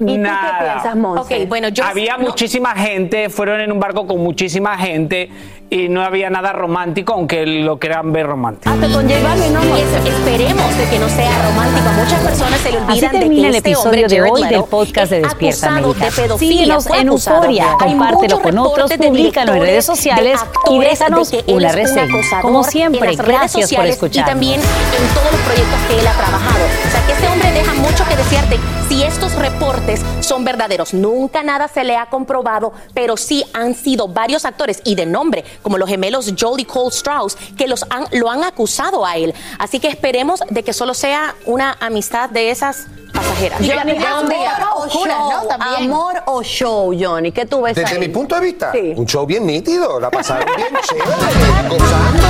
¿Y 0.00 0.04
tú 0.06 0.18
nada. 0.18 0.58
qué 0.58 0.64
piensas, 0.70 0.96
Monse? 0.96 1.40
Ok, 1.42 1.48
bueno, 1.48 1.68
yo. 1.68 1.84
había 1.84 2.16
no- 2.16 2.24
muchísima 2.24 2.74
gente, 2.74 3.28
fueron 3.30 3.60
en 3.60 3.70
un 3.72 3.78
barco 3.80 4.06
con 4.06 4.18
muchísima 4.20 4.76
gente 4.78 5.28
y 5.74 5.88
no 5.88 6.02
había 6.02 6.28
nada 6.28 6.52
romántico, 6.52 7.14
aunque 7.14 7.46
lo 7.46 7.78
quieran 7.78 8.12
ver 8.12 8.26
romántico. 8.26 8.70
Hasta 8.70 8.86
con 8.88 9.08
J 9.08 9.22
Balvin, 9.22 9.54
¿no? 9.54 9.62
Y 9.64 9.80
es- 9.80 10.12
esperemos 10.14 10.76
de 10.76 10.84
que 10.90 10.98
no 10.98 11.08
sea 11.08 11.30
romántico. 11.48 11.88
A 11.88 11.92
muchas 11.92 12.20
personas 12.20 12.60
se 12.60 12.72
le 12.72 12.76
Así 12.78 12.86
olvidan 12.90 13.12
de 13.12 13.18
termina 13.20 13.42
que 13.42 13.48
el 13.48 13.54
este 13.54 13.70
episodio 13.70 14.08
de 14.08 14.22
hoy 14.22 14.44
del 14.44 14.64
podcast 14.64 15.10
de 15.10 15.16
es 15.18 15.22
Despierta 15.22 15.68
América. 15.68 16.10
de. 16.10 16.38
Síguenos 16.38 16.86
en. 16.88 17.08
Euforia, 17.08 17.66
Hay 17.80 17.90
compártelo 17.90 18.20
muchos 18.36 18.40
con 18.40 18.58
otros, 18.58 18.76
reportes 18.76 18.98
de 18.98 19.08
públicalo 19.08 19.54
en 19.54 19.60
redes 19.62 19.84
sociales 19.86 20.40
de 20.68 20.74
y 20.74 20.78
déjanos 20.78 21.30
de 21.30 21.44
una 21.48 21.68
es 21.68 21.72
un 21.74 21.78
reseña. 21.80 22.42
Como 22.42 22.64
siempre, 22.64 23.10
en 23.10 23.16
las 23.16 23.26
redes 23.26 23.38
gracias 23.40 23.72
por 23.74 23.86
escucharnos. 23.86 24.28
Y 24.28 24.30
también 24.30 24.60
en 24.60 25.14
todos 25.14 25.32
los 25.32 25.40
proyectos 25.40 25.80
que 25.88 26.00
él 26.00 26.06
ha 26.06 26.12
trabajado. 26.12 26.64
O 26.64 26.90
sea 26.90 27.06
que 27.06 27.12
Este 27.12 27.28
hombre 27.28 27.52
deja 27.52 27.72
mucho 27.74 28.04
que 28.08 28.16
desearte 28.16 28.58
si 28.88 29.02
estos 29.04 29.34
reportes 29.36 30.00
son 30.20 30.44
verdaderos. 30.44 30.92
Nunca 30.92 31.42
nada 31.42 31.68
se 31.68 31.84
le 31.84 31.96
ha 31.96 32.06
comprobado, 32.06 32.72
pero 32.94 33.16
sí 33.16 33.44
han 33.54 33.74
sido 33.74 34.08
varios 34.08 34.44
actores 34.44 34.80
y 34.84 34.94
de 34.96 35.06
nombre, 35.06 35.44
como 35.62 35.78
los 35.78 35.88
gemelos 35.88 36.32
Joel 36.38 36.60
y 36.60 36.64
Cole 36.64 36.88
Strauss, 36.90 37.36
que 37.56 37.66
los 37.68 37.84
han, 37.90 38.06
lo 38.12 38.30
han 38.30 38.44
acusado 38.44 39.04
a 39.06 39.16
él. 39.16 39.34
Así 39.58 39.80
que 39.80 39.88
esperemos 39.88 40.40
de 40.50 40.62
que 40.62 40.72
solo 40.72 40.94
sea 40.94 41.34
una 41.46 41.76
amistad 41.80 42.28
de 42.30 42.50
esas 42.50 42.86
pasajeras. 43.12 43.58
Día. 43.60 43.80
amor 43.82 44.32
o 44.74 44.82
Oscuras, 44.84 45.16
show, 45.16 45.48
amor 45.60 46.22
o 46.26 46.42
show, 46.42 46.92
Johnny, 46.98 47.30
¿qué 47.30 47.44
tú 47.44 47.60
ves 47.60 47.76
Desde 47.76 47.94
ahí? 47.94 48.00
mi 48.00 48.08
punto 48.08 48.34
de 48.36 48.40
vista, 48.40 48.72
Sí. 48.72 48.94
un 48.96 49.06
show 49.06 49.26
bien 49.26 49.46
nítido, 49.46 50.00
la 50.00 50.10
pasaron 50.10 50.46
bien 50.56 50.68
chévere, 50.88 51.68
gozando. 51.68 52.26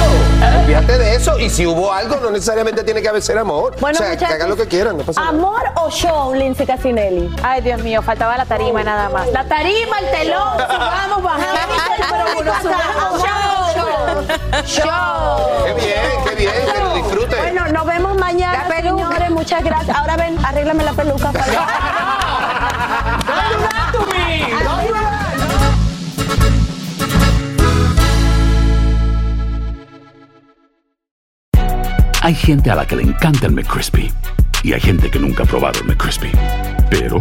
Olvídate 0.64 0.98
de 0.98 1.14
eso. 1.14 1.38
Y 1.38 1.50
si 1.50 1.66
hubo 1.66 1.92
algo, 1.92 2.16
no 2.16 2.30
necesariamente 2.32 2.82
tiene 2.82 3.00
que 3.00 3.08
haber 3.08 3.22
ser 3.22 3.38
amor. 3.38 3.76
Bueno, 3.80 3.96
o 3.96 4.02
sea, 4.02 4.16
que 4.16 4.24
hagan 4.24 4.48
lo 4.50 4.56
que 4.56 4.66
quieran, 4.66 4.96
no 4.96 5.04
pasa 5.04 5.20
nada. 5.20 5.32
¿Amor 5.32 5.62
o 5.76 5.88
show, 5.90 6.34
Lindsay 6.34 6.66
Casinelli? 6.66 7.30
Ay, 7.44 7.60
Dios 7.62 7.80
mío, 7.82 8.02
faltaba 8.02 8.36
la 8.36 8.44
tarima 8.44 8.82
nada 8.82 9.08
más. 9.08 9.28
La 9.32 9.44
tarima, 9.44 9.98
el 10.00 10.10
telón, 10.10 10.52
subamos, 10.58 11.22
bajamos. 11.22 11.70
Show, 13.22 14.12
show. 14.64 15.64
Qué 15.66 15.72
bien, 15.74 16.24
qué 16.24 16.34
bien, 16.36 16.52
que 16.72 16.80
lo 16.80 16.94
disfruten. 16.94 17.38
Bueno, 17.38 17.68
nos 17.68 17.86
vemos 17.86 18.16
mañana, 18.18 18.64
señores. 18.80 19.30
Muchas 19.30 19.64
gracias. 19.64 19.96
Ahora 19.96 20.16
ven, 20.16 20.38
arréglame 20.44 20.84
la 20.84 20.92
peluca. 20.92 21.32
Hay 32.24 32.34
gente 32.36 32.70
a 32.70 32.76
la 32.76 32.86
que 32.86 32.94
le 32.94 33.02
encanta 33.02 33.46
el 33.46 33.52
McCrispy 33.52 34.12
y 34.62 34.72
hay 34.72 34.80
gente 34.80 35.10
que 35.10 35.18
nunca 35.18 35.42
ha 35.42 35.46
probado 35.46 35.80
el 35.80 35.86
McCrispy. 35.86 36.30
Pero 36.88 37.20